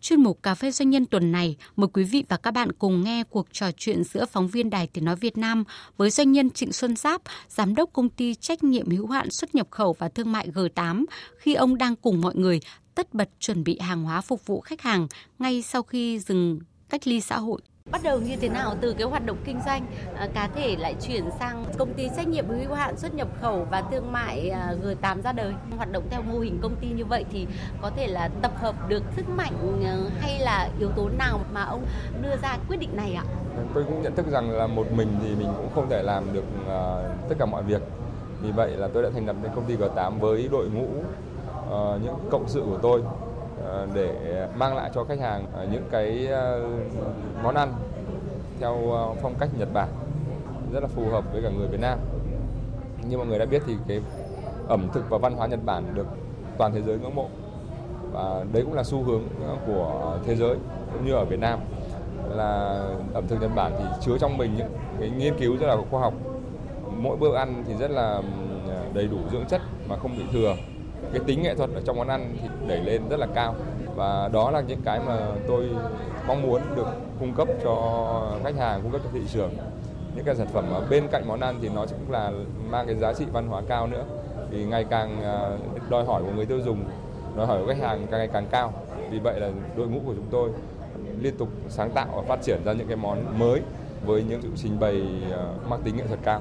Chuyên 0.00 0.20
mục 0.20 0.42
Cà 0.42 0.54
phê 0.54 0.70
Doanh 0.70 0.90
nhân 0.90 1.06
tuần 1.06 1.32
này, 1.32 1.56
mời 1.76 1.88
quý 1.92 2.04
vị 2.04 2.24
và 2.28 2.36
các 2.36 2.50
bạn 2.50 2.72
cùng 2.72 3.04
nghe 3.04 3.24
cuộc 3.24 3.46
trò 3.52 3.70
chuyện 3.76 4.04
giữa 4.04 4.26
phóng 4.26 4.48
viên 4.48 4.70
Đài 4.70 4.86
Tiếng 4.86 5.04
Nói 5.04 5.16
Việt 5.16 5.38
Nam 5.38 5.64
với 5.96 6.10
doanh 6.10 6.32
nhân 6.32 6.50
Trịnh 6.50 6.72
Xuân 6.72 6.96
Giáp, 6.96 7.22
giám 7.48 7.74
đốc 7.74 7.90
công 7.92 8.08
ty 8.08 8.34
trách 8.34 8.64
nhiệm 8.64 8.90
hữu 8.90 9.06
hạn 9.06 9.30
xuất 9.30 9.54
nhập 9.54 9.66
khẩu 9.70 9.96
và 9.98 10.08
thương 10.08 10.32
mại 10.32 10.50
G8, 10.50 11.04
khi 11.38 11.54
ông 11.54 11.78
đang 11.78 11.96
cùng 11.96 12.20
mọi 12.20 12.34
người 12.36 12.60
tất 12.94 13.14
bật 13.14 13.28
chuẩn 13.38 13.64
bị 13.64 13.78
hàng 13.78 14.04
hóa 14.04 14.20
phục 14.20 14.46
vụ 14.46 14.60
khách 14.60 14.80
hàng 14.80 15.06
ngay 15.38 15.62
sau 15.62 15.82
khi 15.82 16.18
dừng 16.18 16.60
cách 16.88 17.06
ly 17.06 17.20
xã 17.20 17.38
hội. 17.38 17.60
Bắt 17.90 18.00
đầu 18.04 18.20
như 18.20 18.36
thế 18.36 18.48
nào 18.48 18.74
từ 18.80 18.94
cái 18.98 19.08
hoạt 19.08 19.26
động 19.26 19.36
kinh 19.44 19.60
doanh 19.66 19.86
à, 20.16 20.28
cá 20.34 20.48
thể 20.54 20.76
lại 20.76 20.94
chuyển 21.06 21.24
sang 21.38 21.64
công 21.78 21.94
ty 21.94 22.08
trách 22.16 22.28
nhiệm 22.28 22.48
hữu 22.48 22.74
hạn 22.74 22.96
xuất 22.96 23.14
nhập 23.14 23.28
khẩu 23.40 23.66
và 23.70 23.82
thương 23.90 24.12
mại 24.12 24.50
à, 24.50 24.74
G8 24.82 25.22
ra 25.22 25.32
đời. 25.32 25.52
Hoạt 25.76 25.92
động 25.92 26.02
theo 26.10 26.22
mô 26.22 26.38
hình 26.38 26.58
công 26.62 26.76
ty 26.80 26.88
như 26.88 27.04
vậy 27.04 27.24
thì 27.32 27.46
có 27.82 27.90
thể 27.96 28.06
là 28.06 28.28
tập 28.42 28.52
hợp 28.56 28.88
được 28.88 29.02
sức 29.16 29.28
mạnh 29.28 29.82
à, 29.84 29.96
hay 30.20 30.38
là 30.38 30.70
yếu 30.78 30.90
tố 30.96 31.08
nào 31.18 31.40
mà 31.52 31.62
ông 31.62 31.86
đưa 32.22 32.36
ra 32.42 32.58
quyết 32.68 32.76
định 32.76 32.96
này 32.96 33.14
ạ? 33.14 33.24
Tôi 33.74 33.84
cũng 33.84 34.02
nhận 34.02 34.16
thức 34.16 34.26
rằng 34.30 34.50
là 34.50 34.66
một 34.66 34.92
mình 34.92 35.08
thì 35.22 35.34
mình 35.34 35.48
cũng 35.56 35.68
không 35.74 35.88
thể 35.90 36.02
làm 36.02 36.32
được 36.32 36.44
tất 37.28 37.34
cả 37.38 37.46
mọi 37.46 37.62
việc. 37.62 37.82
Vì 38.42 38.50
vậy 38.50 38.70
là 38.70 38.88
tôi 38.94 39.02
đã 39.02 39.10
thành 39.14 39.26
lập 39.26 39.36
nên 39.42 39.52
công 39.54 39.64
ty 39.64 39.76
G8 39.76 40.18
với 40.18 40.48
đội 40.52 40.68
ngũ 40.68 40.86
ờ, 41.70 41.98
những 42.04 42.14
cộng 42.30 42.48
sự 42.48 42.62
của 42.70 42.78
tôi 42.82 43.02
Ờ, 43.68 43.86
để 43.94 44.46
mang 44.56 44.76
lại 44.76 44.90
cho 44.94 45.04
khách 45.04 45.20
hàng 45.20 45.46
ờ, 45.52 45.66
những 45.72 45.84
cái 45.90 46.26
ờ, 46.26 46.68
món 47.42 47.54
ăn 47.54 47.72
theo 48.60 48.76
phong 49.22 49.34
cách 49.38 49.48
Nhật 49.58 49.68
Bản. 49.72 49.88
Rất 50.72 50.80
là 50.80 50.86
phù 50.86 51.08
hợp 51.10 51.32
với 51.32 51.42
cả 51.42 51.50
người 51.50 51.68
Việt 51.68 51.80
Nam. 51.80 51.98
Như 53.08 53.16
mọi 53.18 53.26
người 53.26 53.38
đã 53.38 53.44
biết 53.44 53.62
thì 53.66 53.74
cái 53.88 54.00
ẩm 54.68 54.88
thực 54.92 55.10
và 55.10 55.18
văn 55.18 55.34
hóa 55.34 55.46
Nhật 55.46 55.64
Bản 55.64 55.94
được 55.94 56.06
toàn 56.58 56.72
thế 56.72 56.82
giới 56.82 56.98
ngưỡng 56.98 57.14
mộ. 57.14 57.28
Và 58.12 58.44
đấy 58.52 58.62
cũng 58.62 58.74
là 58.74 58.82
xu 58.84 59.02
hướng 59.02 59.22
của 59.66 60.18
thế 60.26 60.36
giới 60.36 60.56
cũng 60.92 61.06
như 61.06 61.12
ở 61.12 61.24
Việt 61.24 61.40
Nam. 61.40 61.58
Là 62.30 62.80
ẩm 63.14 63.26
thực 63.28 63.40
Nhật 63.40 63.50
Bản 63.54 63.72
thì 63.78 63.84
chứa 64.00 64.18
trong 64.18 64.36
mình 64.36 64.54
những 64.56 64.72
cái 65.00 65.10
nghiên 65.10 65.38
cứu 65.38 65.56
rất 65.56 65.66
là 65.66 65.76
khoa 65.90 66.00
học. 66.00 66.14
Mỗi 66.96 67.16
bữa 67.16 67.36
ăn 67.36 67.64
thì 67.66 67.74
rất 67.74 67.90
là 67.90 68.22
đầy 68.94 69.06
đủ 69.06 69.18
dưỡng 69.32 69.46
chất 69.46 69.60
mà 69.88 69.96
không 69.96 70.16
bị 70.16 70.22
thừa 70.32 70.54
cái 71.12 71.22
tính 71.26 71.42
nghệ 71.42 71.54
thuật 71.54 71.70
ở 71.74 71.80
trong 71.84 71.96
món 71.96 72.08
ăn 72.08 72.36
thì 72.42 72.48
đẩy 72.68 72.80
lên 72.80 73.02
rất 73.08 73.20
là 73.20 73.26
cao. 73.34 73.54
Và 73.96 74.28
đó 74.28 74.50
là 74.50 74.60
những 74.60 74.80
cái 74.84 75.00
mà 75.06 75.18
tôi 75.48 75.68
mong 76.26 76.42
muốn 76.42 76.62
được 76.76 76.86
cung 77.20 77.34
cấp 77.34 77.48
cho 77.64 77.74
khách 78.44 78.56
hàng, 78.56 78.80
cung 78.82 78.92
cấp 78.92 79.00
cho 79.04 79.10
thị 79.12 79.20
trường. 79.32 79.50
Những 80.14 80.24
cái 80.24 80.36
sản 80.36 80.46
phẩm 80.52 80.64
ở 80.72 80.86
bên 80.90 81.08
cạnh 81.10 81.28
món 81.28 81.40
ăn 81.40 81.58
thì 81.62 81.68
nó 81.74 81.86
cũng 81.86 82.10
là 82.10 82.32
mang 82.70 82.86
cái 82.86 82.96
giá 82.96 83.12
trị 83.12 83.24
văn 83.32 83.46
hóa 83.46 83.62
cao 83.68 83.86
nữa. 83.86 84.04
Vì 84.50 84.64
ngày 84.64 84.84
càng 84.84 85.22
à, 85.22 85.50
đòi 85.90 86.04
hỏi 86.04 86.22
của 86.22 86.32
người 86.36 86.46
tiêu 86.46 86.60
dùng, 86.60 86.84
đòi 87.36 87.46
hỏi 87.46 87.60
của 87.60 87.66
khách 87.66 87.80
hàng 87.80 88.06
càng 88.10 88.20
ngày 88.20 88.28
càng 88.32 88.46
cao. 88.50 88.72
Vì 89.10 89.18
vậy 89.18 89.40
là 89.40 89.50
đội 89.76 89.88
ngũ 89.88 89.98
của 90.06 90.14
chúng 90.14 90.26
tôi 90.30 90.50
liên 91.20 91.36
tục 91.36 91.48
sáng 91.68 91.90
tạo 91.90 92.06
và 92.16 92.22
phát 92.22 92.42
triển 92.42 92.64
ra 92.64 92.72
những 92.72 92.86
cái 92.86 92.96
món 92.96 93.38
mới 93.38 93.60
với 94.06 94.24
những 94.28 94.42
sự 94.42 94.48
trình 94.56 94.80
bày 94.80 95.02
à, 95.32 95.44
mang 95.68 95.82
tính 95.82 95.96
nghệ 95.96 96.06
thuật 96.06 96.20
cao 96.24 96.40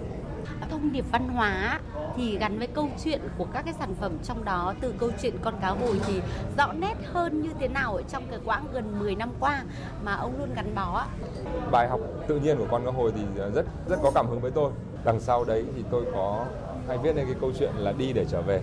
thông 0.69 0.91
điệp 0.91 1.05
văn 1.11 1.27
hóa 1.29 1.79
thì 2.15 2.37
gắn 2.37 2.57
với 2.59 2.67
câu 2.67 2.89
chuyện 3.03 3.21
của 3.37 3.45
các 3.53 3.61
cái 3.65 3.73
sản 3.79 3.95
phẩm 4.01 4.11
trong 4.23 4.45
đó 4.45 4.73
từ 4.81 4.93
câu 4.99 5.09
chuyện 5.21 5.35
con 5.41 5.53
cá 5.61 5.69
hồi 5.69 5.99
thì 6.07 6.21
rõ 6.57 6.73
nét 6.73 6.95
hơn 7.13 7.41
như 7.41 7.49
thế 7.59 7.67
nào 7.67 7.95
ở 7.95 8.01
trong 8.01 8.23
cái 8.29 8.39
quãng 8.45 8.65
gần 8.73 8.99
10 8.99 9.15
năm 9.15 9.29
qua 9.39 9.63
mà 10.03 10.13
ông 10.13 10.39
luôn 10.39 10.49
gắn 10.55 10.75
bó 10.75 11.05
Bài 11.71 11.87
học 11.87 11.99
tự 12.27 12.39
nhiên 12.39 12.57
của 12.57 12.67
con 12.71 12.85
cá 12.85 12.91
hồi 12.91 13.11
thì 13.15 13.21
rất 13.53 13.65
rất 13.87 13.99
có 14.03 14.11
cảm 14.15 14.27
hứng 14.27 14.39
với 14.39 14.51
tôi. 14.51 14.71
Đằng 15.03 15.19
sau 15.19 15.43
đấy 15.43 15.65
thì 15.75 15.83
tôi 15.91 16.05
có 16.13 16.45
hay 16.87 16.97
viết 16.97 17.15
lên 17.15 17.25
cái 17.25 17.35
câu 17.41 17.51
chuyện 17.59 17.71
là 17.75 17.91
đi 17.91 18.13
để 18.13 18.25
trở 18.29 18.41
về. 18.41 18.61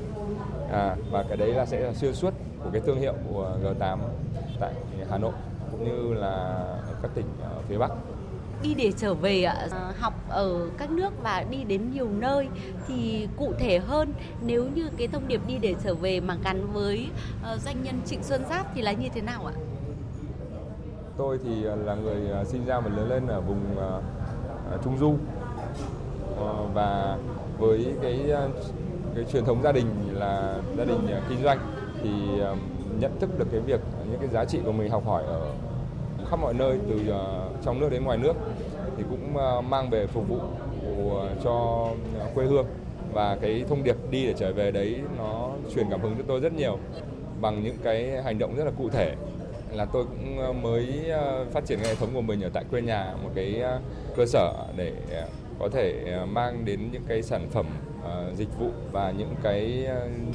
À, 0.73 0.97
và 1.11 1.25
cái 1.29 1.37
đấy 1.37 1.55
là 1.55 1.67
sẽ 1.67 1.81
là 1.81 1.93
xuyên 1.93 2.15
suốt 2.15 2.35
của 2.65 2.71
cái 2.73 2.83
thương 2.87 3.01
hiệu 3.01 3.15
của 3.29 3.57
G8 3.65 3.99
tại 4.61 4.75
Hà 5.11 5.19
Nội 5.19 5.33
cũng 5.71 5.85
như 5.85 6.15
là 6.15 6.65
các 7.03 7.11
tỉnh 7.15 7.27
phía 7.69 7.79
Bắc 7.79 7.91
đi 8.65 8.75
để 8.75 8.93
trở 8.97 9.15
về 9.15 9.43
ờ, 9.43 9.93
học 9.99 10.15
ở 10.29 10.69
các 10.79 10.91
nước 10.91 11.11
và 11.23 11.45
đi 11.51 11.65
đến 11.65 11.91
nhiều 11.95 12.09
nơi 12.19 12.49
thì 12.89 13.29
cụ 13.37 13.53
thể 13.59 13.79
hơn. 13.79 14.13
Nếu 14.43 14.65
như 14.75 14.91
cái 14.97 15.09
thông 15.09 15.29
điệp 15.29 15.41
đi 15.47 15.59
để 15.59 15.75
trở 15.85 15.95
về 15.95 16.21
mà 16.21 16.37
gắn 16.45 16.73
với 16.73 17.09
ờ, 17.43 17.59
doanh 17.59 17.83
nhân 17.83 18.01
Trịnh 18.07 18.23
Xuân 18.23 18.43
Giáp 18.51 18.67
thì 18.75 18.83
là 18.83 18.93
như 18.93 19.09
thế 19.15 19.21
nào 19.21 19.47
ạ? 19.47 19.55
Tôi 21.17 21.39
thì 21.45 21.65
ờ, 21.65 21.77
là 21.77 21.95
người 21.95 22.45
sinh 22.45 22.65
ra 22.67 22.81
và 22.81 22.91
lớn 22.97 23.09
lên 23.11 23.27
ở 23.27 23.41
vùng 23.41 23.61
Trung 24.85 24.99
Du. 24.99 25.15
Và 26.75 27.19
với 27.59 27.95
cái 28.03 28.21
cái 29.15 29.25
truyền 29.33 29.45
thống 29.45 29.63
gia 29.63 29.73
đình 29.73 29.87
là 30.13 30.59
gia 30.79 30.85
đình 30.85 31.07
kinh 31.29 31.43
doanh 31.43 31.59
thì 32.03 32.11
nhận 33.01 33.21
thức 33.21 33.39
được 33.39 33.47
cái 33.53 33.61
việc, 33.61 33.81
những 34.11 34.19
cái 34.21 34.29
giá 34.29 34.45
trị 34.45 34.59
của 34.65 34.73
mình 34.73 34.91
học 34.91 35.07
hỏi 35.07 35.25
ở 35.25 35.53
khắp 36.31 36.39
mọi 36.41 36.55
nơi 36.55 36.79
từ 36.89 37.01
trong 37.65 37.81
nước 37.81 37.89
đến 37.91 38.05
ngoài 38.05 38.19
nước 38.19 38.33
thì 38.97 39.05
cũng 39.11 39.37
ờ, 39.37 39.61
mang 39.61 39.91
về 39.91 40.07
phục 40.07 40.29
vụ 40.29 40.39
ờ, 41.17 41.29
cho 41.45 41.89
quê 42.35 42.47
hương. 42.47 42.67
Và 43.13 43.37
cái 43.41 43.65
thông 43.69 43.85
điệp 43.85 43.97
đi 44.11 44.27
để 44.27 44.35
trở 44.37 44.53
về 44.53 44.71
đấy 44.71 45.01
nó 45.19 45.51
truyền 45.75 45.87
cảm 45.91 46.01
hứng 46.01 46.15
cho 46.19 46.25
tôi 46.27 46.41
rất 46.41 46.53
nhiều, 46.53 46.79
bằng 47.41 47.63
những 47.65 47.77
cái 47.83 48.23
hành 48.23 48.39
động 48.39 48.57
rất 48.57 48.65
là 48.65 48.71
cụ 48.79 48.89
thể. 48.89 49.15
Là 49.73 49.85
tôi 49.85 50.05
cũng 50.05 50.39
ờ, 50.39 50.53
mới 50.53 51.05
phát 51.53 51.67
triển 51.67 51.79
hệ 51.79 51.95
thống 51.95 52.09
của 52.15 52.21
mình 52.21 52.41
ở 52.41 52.51
tại 52.53 52.65
quê 52.71 52.83
nhà, 52.83 53.15
một 53.23 53.31
cái 53.35 53.63
cơ 54.17 54.27
sở 54.27 54.53
để 54.77 54.93
có 55.59 55.69
thể 55.69 56.17
mang 56.33 56.65
đến 56.65 56.81
những 56.93 57.03
cái 57.09 57.23
sản 57.23 57.49
phẩm 57.51 57.67
dịch 58.37 58.59
vụ 58.59 58.69
và 58.93 59.13
những 59.19 59.35
cái 59.43 59.87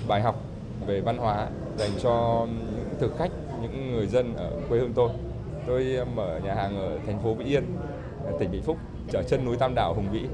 bài 0.08 0.22
học 0.22 0.36
về 0.88 1.02
văn 1.02 1.18
hóa 1.18 1.48
dành 1.78 1.90
cho 2.02 2.48
những 2.48 2.86
thực 3.00 3.18
khách, 3.18 3.32
những 3.62 3.92
người 3.92 4.08
dân 4.08 4.36
ở 4.36 4.52
quê 4.70 4.80
hương 4.80 4.94
tôi. 4.96 5.10
Tôi 5.70 5.96
ờ, 5.96 6.06
mở 6.06 6.40
nhà 6.44 6.54
hàng 6.54 6.78
ở 6.78 7.00
thành 7.06 7.20
phố 7.24 7.34
Vĩnh 7.34 7.48
Yên, 7.48 7.64
tỉnh 8.40 8.52
Vĩnh 8.52 8.64
Phúc 8.64 8.78
ở 9.14 9.24
chân 9.24 9.46
núi 9.46 9.58
Tam 9.58 9.76
Đảo 9.76 9.94
Hùng 9.94 10.12
Vĩ. 10.12 10.26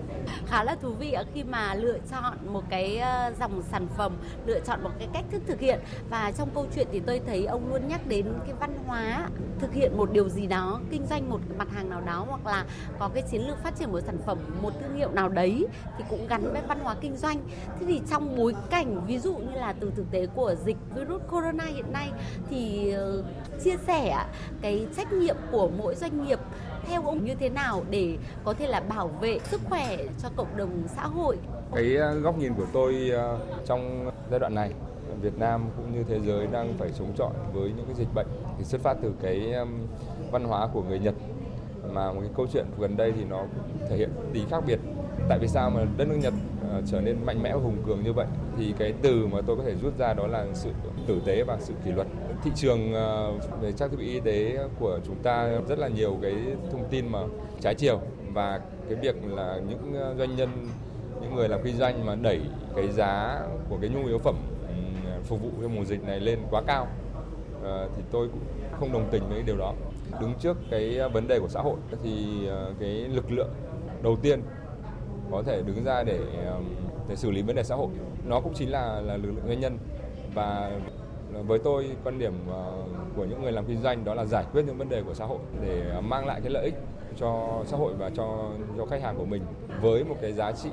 Khá 0.47 0.63
là 0.63 0.75
thú 0.75 0.89
vị 0.89 1.15
khi 1.33 1.43
mà 1.43 1.73
lựa 1.75 1.97
chọn 2.11 2.37
một 2.53 2.63
cái 2.69 2.97
ờ, 2.97 3.33
dòng 3.39 3.61
sản 3.71 3.87
phẩm, 3.97 4.17
lựa 4.45 4.59
chọn 4.59 4.83
một 4.83 4.89
cái 4.99 5.07
cách 5.13 5.23
thức 5.31 5.41
thực 5.47 5.59
hiện 5.59 5.79
và 6.09 6.31
trong 6.37 6.49
câu 6.55 6.65
chuyện 6.75 6.87
thì 6.91 6.99
tôi 6.99 7.21
thấy 7.27 7.45
ông 7.45 7.73
luôn 7.73 7.87
nhắc 7.87 8.07
đến 8.07 8.25
cái 8.45 8.53
văn 8.59 8.77
hóa 8.85 9.29
thực 9.59 9.73
hiện 9.73 9.97
một 9.97 10.11
điều 10.11 10.29
gì 10.29 10.47
đó, 10.47 10.79
kinh 10.91 11.05
doanh 11.09 11.29
một 11.29 11.39
mặt 11.57 11.67
hàng 11.71 11.89
nào 11.89 12.01
đó 12.01 12.25
hoặc 12.29 12.45
là 12.45 12.65
có 12.99 13.09
cái 13.13 13.23
chiến 13.31 13.47
lược 13.47 13.63
phát 13.63 13.75
triển 13.79 13.91
một 13.91 13.99
sản 14.05 14.17
phẩm, 14.25 14.37
một 14.61 14.73
thương 14.81 14.95
hiệu 14.95 15.11
nào 15.11 15.29
đấy 15.29 15.65
thì 15.97 16.03
cũng 16.09 16.27
gắn 16.27 16.53
với 16.53 16.61
văn 16.67 16.79
hóa 16.79 16.95
kinh 17.01 17.15
doanh. 17.17 17.39
Thế 17.79 17.85
thì 17.87 18.01
trong 18.09 18.35
bối 18.35 18.55
cảnh 18.69 19.05
ví 19.07 19.19
dụ 19.19 19.35
như 19.35 19.59
là 19.59 19.73
từ 19.79 19.91
thực 19.95 20.11
tế 20.11 20.27
của 20.35 20.55
dịch 20.65 20.77
virus 20.95 21.21
corona 21.31 21.63
hiện 21.63 21.93
nay 21.93 22.11
thì 22.49 22.91
ờ, 22.91 23.23
chia 23.63 23.75
sẻ 23.87 24.25
cái 24.61 24.87
trách 24.97 25.13
nhiệm 25.13 25.35
của 25.51 25.69
mỗi 25.77 25.95
doanh 25.95 26.25
nghiệp 26.25 26.39
theo 26.87 27.01
ông 27.05 27.25
như 27.25 27.35
thế 27.35 27.49
nào 27.49 27.83
để 27.89 28.17
có 28.43 28.53
thể 28.53 28.67
là 28.67 28.79
bảo 28.79 29.07
vệ 29.07 29.39
sức 29.43 29.61
khỏe 29.69 29.97
cho 30.23 30.29
cộng 30.35 30.57
đồng 30.57 30.83
xã 30.95 31.07
hội? 31.07 31.37
Cái 31.75 31.95
ờ, 31.95 32.13
góc 32.13 32.37
nhìn 32.37 32.53
của 32.53 32.65
tôi 32.73 33.09
ờ, 33.09 33.39
trong 33.65 34.11
giai 34.31 34.39
đoạn 34.39 34.55
này, 34.55 34.71
Việt 35.21 35.39
Nam 35.39 35.65
cũng 35.77 35.93
như 35.93 36.03
thế 36.03 36.19
giới 36.19 36.47
đang 36.47 36.73
phải 36.77 36.89
chống 36.99 37.13
chọi 37.17 37.33
với 37.53 37.71
những 37.77 37.85
cái 37.85 37.95
dịch 37.95 38.13
bệnh 38.15 38.27
thì 38.57 38.63
xuất 38.63 38.81
phát 38.81 38.97
từ 39.01 39.13
cái 39.21 39.53
văn 40.31 40.43
hóa 40.43 40.67
của 40.73 40.83
người 40.83 40.99
Nhật 40.99 41.15
mà 41.93 42.11
một 42.11 42.21
cái 42.21 42.29
câu 42.35 42.47
chuyện 42.53 42.65
gần 42.79 42.97
đây 42.97 43.13
thì 43.17 43.23
nó 43.23 43.43
thể 43.89 43.97
hiện 43.97 44.09
tí 44.33 44.43
khác 44.49 44.63
biệt 44.67 44.79
tại 45.29 45.39
vì 45.39 45.47
sao 45.47 45.69
mà 45.69 45.85
đất 45.97 46.07
nước 46.07 46.17
Nhật 46.21 46.33
Ờ, 46.75 46.81
trở 46.91 47.01
nên 47.01 47.25
mạnh 47.25 47.43
mẽ 47.43 47.53
và 47.53 47.59
hùng 47.61 47.77
cường 47.87 48.03
như 48.03 48.13
vậy, 48.13 48.25
thì 48.57 48.73
cái 48.77 48.93
từ 49.01 49.27
mà 49.27 49.41
tôi 49.47 49.57
có 49.57 49.63
thể 49.63 49.75
rút 49.81 49.97
ra 49.97 50.13
đó 50.13 50.27
là 50.27 50.45
sự 50.53 50.69
tử 51.07 51.21
tế 51.25 51.43
và 51.43 51.57
sự 51.59 51.73
kỷ 51.85 51.91
luật. 51.91 52.07
Thị 52.43 52.51
trường 52.55 52.93
ờ, 52.93 53.31
về 53.61 53.71
trang 53.71 53.89
thiết 53.89 53.97
bị 53.99 54.07
y 54.07 54.19
tế 54.19 54.57
của 54.79 54.99
chúng 55.05 55.15
ta 55.15 55.49
rất 55.67 55.79
là 55.79 55.87
nhiều 55.87 56.17
cái 56.21 56.33
thông 56.71 56.83
tin 56.89 57.11
mà 57.11 57.19
trái 57.61 57.75
chiều 57.75 57.99
và 58.33 58.59
cái 58.89 58.95
việc 58.95 59.15
là 59.27 59.59
những 59.69 59.93
ờ, 59.93 60.15
doanh 60.17 60.35
nhân, 60.35 60.49
những 61.21 61.35
người 61.35 61.49
làm 61.49 61.59
kinh 61.63 61.77
doanh 61.77 62.05
mà 62.05 62.15
đẩy 62.15 62.39
cái 62.75 62.91
giá 62.91 63.41
của 63.69 63.77
cái 63.81 63.89
nhu 63.89 64.07
yếu 64.07 64.17
phẩm 64.17 64.35
phục 65.23 65.41
vụ 65.41 65.49
cho 65.61 65.67
mùa 65.67 65.85
dịch 65.85 66.03
này 66.03 66.19
lên 66.19 66.39
quá 66.51 66.61
cao 66.67 66.87
thì 67.63 68.03
tôi 68.11 68.27
cũng 68.27 68.41
không 68.79 68.93
đồng 68.93 69.07
tình 69.11 69.23
với 69.29 69.43
điều 69.45 69.57
đó. 69.57 69.73
Đứng 70.21 70.33
trước 70.39 70.57
cái 70.71 71.09
vấn 71.13 71.27
đề 71.27 71.39
của 71.39 71.47
xã 71.47 71.61
hội 71.61 71.75
thì 72.03 72.25
cái 72.79 72.89
lực 72.89 73.31
lượng 73.31 73.49
đầu 74.03 74.15
tiên 74.15 74.41
có 75.31 75.43
thể 75.43 75.61
đứng 75.61 75.83
ra 75.83 76.03
để 76.03 76.19
để 77.09 77.15
xử 77.15 77.31
lý 77.31 77.41
vấn 77.41 77.55
đề 77.55 77.63
xã 77.63 77.75
hội. 77.75 77.89
Nó 78.25 78.39
cũng 78.39 78.53
chính 78.53 78.71
là 78.71 79.01
là 79.01 79.17
lực 79.17 79.31
lượng 79.31 79.47
doanh 79.47 79.59
nhân. 79.59 79.77
Và 80.33 80.71
với 81.47 81.59
tôi 81.59 81.87
quan 82.03 82.19
điểm 82.19 82.33
ờ, 82.51 82.73
của 83.15 83.25
những 83.25 83.41
người 83.41 83.51
làm 83.51 83.65
kinh 83.65 83.81
doanh 83.81 84.05
đó 84.05 84.13
là 84.13 84.25
giải 84.25 84.45
quyết 84.53 84.63
những 84.67 84.77
vấn 84.77 84.89
đề 84.89 85.03
của 85.03 85.13
xã 85.13 85.25
hội 85.25 85.39
để 85.65 86.01
mang 86.03 86.25
lại 86.25 86.41
cái 86.41 86.51
lợi 86.51 86.65
ích 86.65 86.75
cho 87.17 87.61
xã 87.65 87.77
hội 87.77 87.93
và 87.93 88.09
cho 88.09 88.49
cho 88.77 88.85
khách 88.85 89.01
hàng 89.01 89.17
của 89.17 89.25
mình 89.25 89.41
với 89.81 90.03
một 90.03 90.15
cái 90.21 90.33
giá 90.33 90.51
trị 90.51 90.69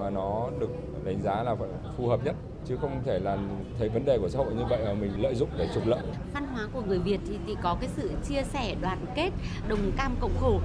mà 0.00 0.10
nó 0.10 0.48
được 0.60 0.70
đánh 1.04 1.22
giá 1.22 1.42
là 1.42 1.56
phù 1.96 2.08
hợp 2.08 2.24
nhất. 2.24 2.36
Chứ 2.64 2.76
không 2.76 3.02
thể 3.04 3.18
là 3.18 3.38
thấy 3.78 3.88
vấn 3.88 4.04
đề 4.04 4.18
của 4.18 4.28
xã 4.28 4.38
hội 4.38 4.54
như 4.54 4.64
vậy 4.68 4.78
mà 4.84 4.94
mình 4.94 5.22
lợi 5.22 5.34
dụng 5.34 5.48
để 5.58 5.68
trục 5.74 5.86
lợi. 5.86 6.02
Văn 6.34 6.46
hóa 6.46 6.68
của 6.72 6.82
người 6.86 6.98
Việt 6.98 7.20
thì, 7.28 7.38
thì 7.46 7.56
có 7.62 7.76
cái 7.80 7.88
sự 7.96 8.10
chia 8.28 8.42
sẻ, 8.42 8.74
đoàn 8.80 9.04
kết, 9.14 9.30
đồng 9.68 9.92
cam 9.96 10.16
cộng 10.20 10.36
khổ 10.40 10.60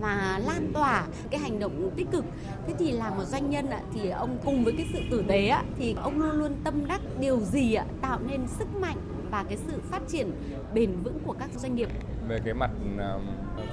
và 0.00 0.40
lan 0.46 0.70
tỏa 0.74 1.06
cái 1.30 1.40
hành 1.40 1.58
động 1.58 1.90
tích 1.96 2.06
cực. 2.12 2.24
Thế 2.66 2.74
thì 2.78 2.92
là 2.92 3.10
một 3.10 3.24
doanh 3.24 3.50
nhân 3.50 3.70
ạ, 3.70 3.80
thì 3.94 4.10
ông 4.10 4.38
cùng 4.44 4.64
với 4.64 4.74
cái 4.76 4.86
sự 4.92 4.98
tử 5.10 5.24
tế 5.28 5.48
ạ, 5.48 5.64
thì 5.78 5.94
ông 6.02 6.20
luôn 6.20 6.32
luôn 6.32 6.52
tâm 6.64 6.86
đắc 6.88 7.00
điều 7.20 7.40
gì 7.40 7.74
ạ, 7.74 7.84
tạo 8.00 8.18
nên 8.26 8.40
sức 8.58 8.68
mạnh 8.80 8.96
và 9.30 9.44
cái 9.48 9.58
sự 9.66 9.80
phát 9.90 10.02
triển 10.08 10.32
bền 10.74 10.90
vững 11.02 11.18
của 11.24 11.34
các 11.38 11.50
doanh 11.56 11.74
nghiệp 11.74 11.88
về 12.28 12.40
cái 12.44 12.54
mặt 12.54 12.70
à, 12.98 13.14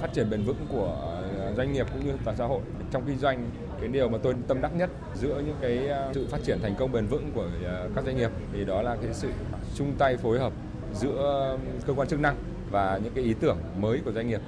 phát 0.00 0.12
triển 0.14 0.30
bền 0.30 0.42
vững 0.42 0.66
của 0.72 1.16
à, 1.40 1.52
doanh 1.56 1.72
nghiệp 1.72 1.86
cũng 1.92 2.06
như 2.06 2.12
toàn 2.24 2.36
xã 2.36 2.44
hội 2.44 2.60
trong 2.90 3.02
kinh 3.06 3.18
doanh 3.18 3.50
cái 3.80 3.88
điều 3.88 4.08
mà 4.08 4.18
tôi 4.22 4.34
tâm 4.48 4.60
đắc 4.60 4.76
nhất 4.76 4.90
giữa 5.14 5.42
những 5.46 5.56
cái 5.60 5.88
à, 5.88 6.10
sự 6.14 6.26
phát 6.30 6.38
triển 6.44 6.58
thành 6.62 6.74
công 6.78 6.92
bền 6.92 7.06
vững 7.06 7.30
của 7.34 7.46
các 7.94 8.04
doanh 8.04 8.16
nghiệp 8.16 8.30
thì 8.52 8.64
đó 8.64 8.82
là 8.82 8.96
cái 9.02 9.14
sự 9.14 9.28
chung 9.74 9.92
tay 9.98 10.16
phối 10.16 10.38
hợp 10.38 10.52
giữa 10.94 11.58
cơ 11.86 11.94
quan 11.94 12.08
chức 12.08 12.20
năng 12.20 12.36
và 12.70 13.00
những 13.04 13.12
cái 13.14 13.24
ý 13.24 13.34
tưởng 13.40 13.58
mới 13.78 14.00
của 14.04 14.12
doanh 14.12 14.28
nghiệp 14.28 14.40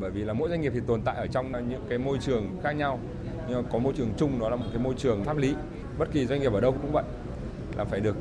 bởi 0.00 0.10
vì 0.10 0.24
là 0.24 0.32
mỗi 0.32 0.48
doanh 0.48 0.60
nghiệp 0.60 0.72
thì 0.74 0.80
tồn 0.86 1.02
tại 1.02 1.16
ở 1.16 1.26
trong 1.26 1.68
những 1.68 1.84
cái 1.88 1.98
môi 1.98 2.18
trường 2.18 2.56
khác 2.62 2.72
nhau. 2.72 2.98
Nhưng 3.48 3.64
có 3.72 3.78
môi 3.78 3.92
trường 3.96 4.12
chung 4.16 4.40
đó 4.40 4.48
là 4.48 4.56
một 4.56 4.66
cái 4.72 4.82
môi 4.82 4.94
trường 4.94 5.24
pháp 5.24 5.36
lý. 5.36 5.54
Bất 5.98 6.12
kỳ 6.12 6.26
doanh 6.26 6.40
nghiệp 6.40 6.52
ở 6.52 6.60
đâu 6.60 6.72
cũng 6.72 6.92
vậy. 6.92 7.04
Là 7.76 7.84
phải 7.84 8.00
được 8.00 8.16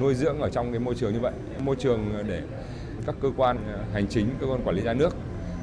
nuôi 0.00 0.14
dưỡng 0.14 0.40
ở 0.40 0.50
trong 0.50 0.70
cái 0.72 0.80
môi 0.80 0.94
trường 0.94 1.12
như 1.12 1.20
vậy. 1.20 1.32
Môi 1.58 1.76
trường 1.76 2.24
để 2.28 2.42
các 3.06 3.14
cơ 3.22 3.28
quan 3.36 3.58
hành 3.92 4.06
chính 4.06 4.26
cơ 4.40 4.46
quan 4.46 4.60
quản 4.64 4.76
lý 4.76 4.82
nhà 4.82 4.94
nước 4.94 5.16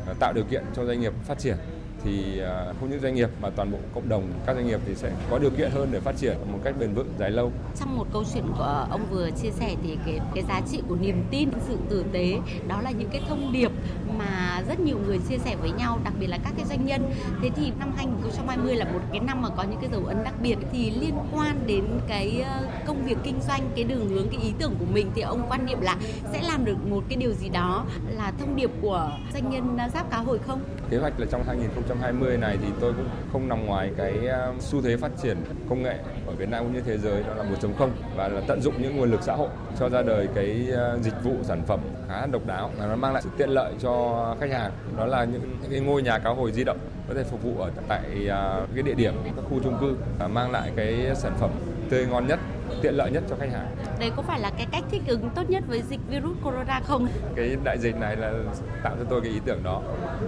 à, 0.07 0.13
tạo 0.19 0.33
điều 0.33 0.43
kiện 0.43 0.63
cho 0.75 0.85
doanh 0.85 0.99
nghiệp 1.01 1.13
phát 1.23 1.39
triển. 1.39 1.55
Thì 2.03 2.39
à, 2.39 2.73
không 2.79 2.89
những 2.89 2.99
doanh 2.99 3.15
nghiệp 3.15 3.29
mà 3.41 3.49
toàn 3.49 3.71
bộ 3.71 3.77
cộng 3.93 4.09
đồng 4.09 4.23
các 4.45 4.55
doanh 4.55 4.67
nghiệp 4.67 4.79
thì 4.85 4.95
sẽ 4.95 5.11
có 5.29 5.39
điều 5.39 5.49
kiện 5.49 5.71
hơn 5.71 5.89
để 5.91 5.99
phát 5.99 6.17
triển 6.17 6.37
một 6.51 6.59
cách 6.63 6.75
bền 6.79 6.93
vững 6.93 7.13
dài 7.19 7.31
lâu. 7.31 7.51
Trong 7.79 7.97
một 7.97 8.05
câu 8.13 8.23
chuyện 8.33 8.43
của 8.57 8.87
ông 8.89 9.05
vừa 9.11 9.29
chia 9.41 9.49
sẻ 9.51 9.75
thì 9.83 9.97
cái 10.05 10.19
cái 10.35 10.43
giá 10.47 10.61
trị 10.71 10.81
của 10.87 10.95
niềm 10.95 11.23
tin, 11.31 11.49
sự 11.67 11.77
tử 11.89 12.05
tế 12.11 12.37
đó 12.67 12.81
là 12.81 12.91
những 12.91 13.09
cái 13.09 13.21
thông 13.29 13.53
điệp 13.53 13.71
mà 14.17 14.46
rất 14.67 14.79
nhiều 14.79 14.97
người 15.05 15.19
chia 15.29 15.37
sẻ 15.37 15.55
với 15.55 15.71
nhau, 15.71 15.99
đặc 16.03 16.13
biệt 16.19 16.27
là 16.27 16.37
các 16.43 16.53
cái 16.57 16.65
doanh 16.65 16.85
nhân. 16.85 17.11
Thế 17.41 17.49
thì 17.55 17.71
năm 17.79 17.91
2020 17.97 18.75
là 18.75 18.85
một 18.85 18.99
cái 19.11 19.19
năm 19.19 19.41
mà 19.41 19.49
có 19.49 19.63
những 19.63 19.79
cái 19.81 19.89
dấu 19.91 20.05
ấn 20.05 20.23
đặc 20.23 20.33
biệt 20.41 20.57
thì 20.71 20.91
liên 20.91 21.15
quan 21.33 21.59
đến 21.67 21.83
cái 22.07 22.43
ờ, 22.45 22.67
công 22.85 23.05
việc 23.05 23.17
kinh 23.23 23.39
doanh, 23.47 23.69
cái 23.75 23.83
đường 23.83 24.09
hướng, 24.09 24.27
cái 24.29 24.39
ý 24.41 24.53
tưởng 24.59 24.75
của 24.79 24.85
mình 24.93 25.11
thì 25.15 25.21
ông 25.21 25.45
quan 25.49 25.65
niệm 25.65 25.81
là 25.81 25.97
sẽ 26.31 26.41
làm 26.41 26.65
được 26.65 26.87
một 26.89 27.03
cái 27.09 27.17
điều 27.17 27.33
gì 27.33 27.49
đó 27.49 27.85
là 28.09 28.31
thông 28.39 28.55
điệp 28.55 28.71
của 28.81 29.11
doanh 29.33 29.49
nhân 29.49 29.77
giáp 29.93 30.11
cá 30.11 30.17
hồi 30.17 30.39
không? 30.47 30.61
Kế 30.89 30.97
hoạch 30.97 31.19
là 31.19 31.25
trong 31.31 31.43
2020 31.43 32.37
này 32.37 32.57
thì 32.61 32.67
tôi 32.79 32.93
cũng 32.93 33.09
không 33.31 33.47
nằm 33.47 33.65
ngoài 33.65 33.91
cái 33.97 34.27
ờ, 34.27 34.53
xu 34.59 34.81
thế 34.81 34.97
phát 34.97 35.11
triển 35.23 35.37
công 35.69 35.83
nghệ 35.83 35.97
ở 36.27 36.33
Việt 36.33 36.49
Nam 36.49 36.63
cũng 36.63 36.73
như 36.73 36.81
thế 36.81 36.97
giới 36.97 37.23
đó 37.23 37.33
là 37.33 37.43
1.0 37.43 37.89
và 38.15 38.27
là 38.27 38.41
tận 38.47 38.61
dụng 38.61 38.73
những 38.81 38.97
nguồn 38.97 39.11
lực 39.11 39.23
xã 39.23 39.35
hội 39.35 39.49
cho 39.79 39.89
ra 39.89 40.01
đời 40.01 40.27
cái 40.35 40.67
ờ, 40.73 40.99
dịch 41.01 41.23
vụ 41.23 41.35
sản 41.43 41.63
phẩm 41.67 41.79
khá 42.07 42.25
độc 42.25 42.45
đáo 42.45 42.71
và 42.77 42.85
nó 42.85 42.95
mang 42.95 43.13
lại 43.13 43.21
sự 43.21 43.29
tiện 43.37 43.49
lợi 43.49 43.73
cho 43.79 44.35
khách 44.39 44.51
hàng 44.51 44.71
đó 44.97 45.05
là 45.05 45.23
những, 45.23 45.41
những 45.61 45.71
cái 45.71 45.79
ngôi 45.79 46.01
nhà 46.01 46.19
cá 46.19 46.29
hồi 46.29 46.51
di 46.51 46.63
động 46.63 46.77
có 47.07 47.13
thể 47.13 47.23
phục 47.23 47.43
vụ 47.43 47.61
ở 47.61 47.71
tại 47.87 48.27
ờ, 48.29 48.67
cái 48.73 48.83
địa 48.83 48.93
điểm 48.93 49.13
các 49.23 49.45
khu 49.49 49.59
chung 49.63 49.77
cư 49.81 49.95
và 50.19 50.27
mang 50.27 50.51
lại 50.51 50.71
cái 50.75 51.11
sản 51.15 51.33
phẩm 51.39 51.49
tươi 51.89 52.05
ngon 52.05 52.27
nhất 52.27 52.39
tiện 52.81 52.93
lợi 52.93 53.11
nhất 53.11 53.23
cho 53.29 53.35
khách 53.39 53.51
hàng. 53.51 53.75
Đây 53.99 54.11
có 54.15 54.21
phải 54.21 54.39
là 54.39 54.51
cái 54.57 54.67
cách 54.71 54.83
thích 54.91 55.01
ứng 55.07 55.29
tốt 55.35 55.49
nhất 55.49 55.63
với 55.67 55.81
dịch 55.81 55.99
virus 56.09 56.37
corona 56.43 56.79
không? 56.79 57.07
Cái 57.35 57.57
đại 57.63 57.77
dịch 57.77 57.95
này 57.99 58.15
là 58.15 58.33
tạo 58.83 58.95
cho 58.99 59.05
tôi 59.09 59.21
cái 59.21 59.31
ý 59.31 59.39
tưởng 59.45 59.63
đó 59.63 59.81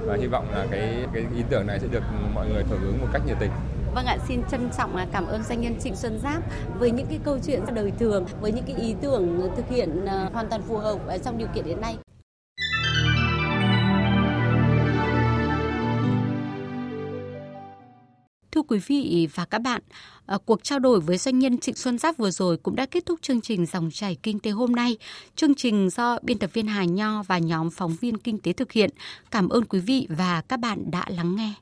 và 0.06 0.16
hy 0.16 0.28
vọng 0.28 0.46
là 0.52 0.66
cái 0.72 1.06
cái 1.14 1.24
ý 1.36 1.44
tưởng 1.50 1.68
này 1.68 1.80
sẽ 1.80 1.88
được 1.92 2.04
mọi 2.34 2.48
người 2.50 2.64
hưởng 2.70 2.82
ứng 2.82 3.02
một 3.02 3.08
cách 3.14 3.22
nhiệt 3.28 3.38
tình. 3.40 3.52
Vâng 3.96 4.06
ạ, 4.06 4.18
xin 4.28 4.42
trân 4.52 4.70
trọng 4.78 4.96
à, 4.96 5.08
cảm 5.12 5.28
ơn 5.28 5.44
doanh 5.44 5.62
nhân 5.62 5.76
Trịnh 5.80 5.96
Xuân 5.96 6.20
Giáp 6.24 6.44
với 6.80 6.92
những 6.92 7.08
cái 7.10 7.20
câu 7.24 7.40
chuyện 7.46 7.62
đời 7.74 7.92
thường, 8.00 8.26
với 8.42 8.52
những 8.52 8.66
cái 8.68 8.76
ý 8.76 8.96
tưởng 9.02 9.50
thực 9.56 9.70
hiện 9.70 10.06
à, 10.06 10.30
hoàn 10.34 10.50
toàn 10.50 10.62
phù 10.62 10.78
hợp 10.78 11.08
à, 11.08 11.18
trong 11.18 11.38
điều 11.38 11.48
kiện 11.56 11.66
hiện 11.66 11.82
nay. 11.82 11.96
thưa 18.52 18.62
quý 18.68 18.80
vị 18.88 19.28
và 19.36 19.46
các 19.46 19.62
bạn, 19.62 19.82
cuộc 20.46 20.64
trao 20.64 20.80
đổi 20.80 21.00
với 21.00 21.18
doanh 21.18 21.40
nhân 21.40 21.58
Trịnh 21.58 21.76
Xuân 21.76 21.98
Giáp 21.98 22.18
vừa 22.18 22.32
rồi 22.32 22.58
cũng 22.58 22.76
đã 22.76 22.86
kết 22.86 23.06
thúc 23.06 23.20
chương 23.22 23.42
trình 23.42 23.66
Dòng 23.66 23.90
chảy 23.92 24.18
Kinh 24.24 24.40
tế 24.40 24.52
hôm 24.52 24.72
nay. 24.72 24.98
Chương 25.36 25.56
trình 25.56 25.90
do 25.90 26.20
biên 26.22 26.38
tập 26.38 26.50
viên 26.54 26.68
Hà 26.68 26.84
Nho 26.84 27.24
và 27.24 27.38
nhóm 27.38 27.70
phóng 27.70 27.96
viên 28.02 28.18
Kinh 28.18 28.38
tế 28.38 28.54
thực 28.54 28.72
hiện. 28.72 28.90
Cảm 29.32 29.50
ơn 29.50 29.66
quý 29.66 29.80
vị 29.80 30.08
và 30.10 30.42
các 30.42 30.60
bạn 30.60 30.92
đã 30.92 31.06
lắng 31.08 31.36
nghe. 31.36 31.54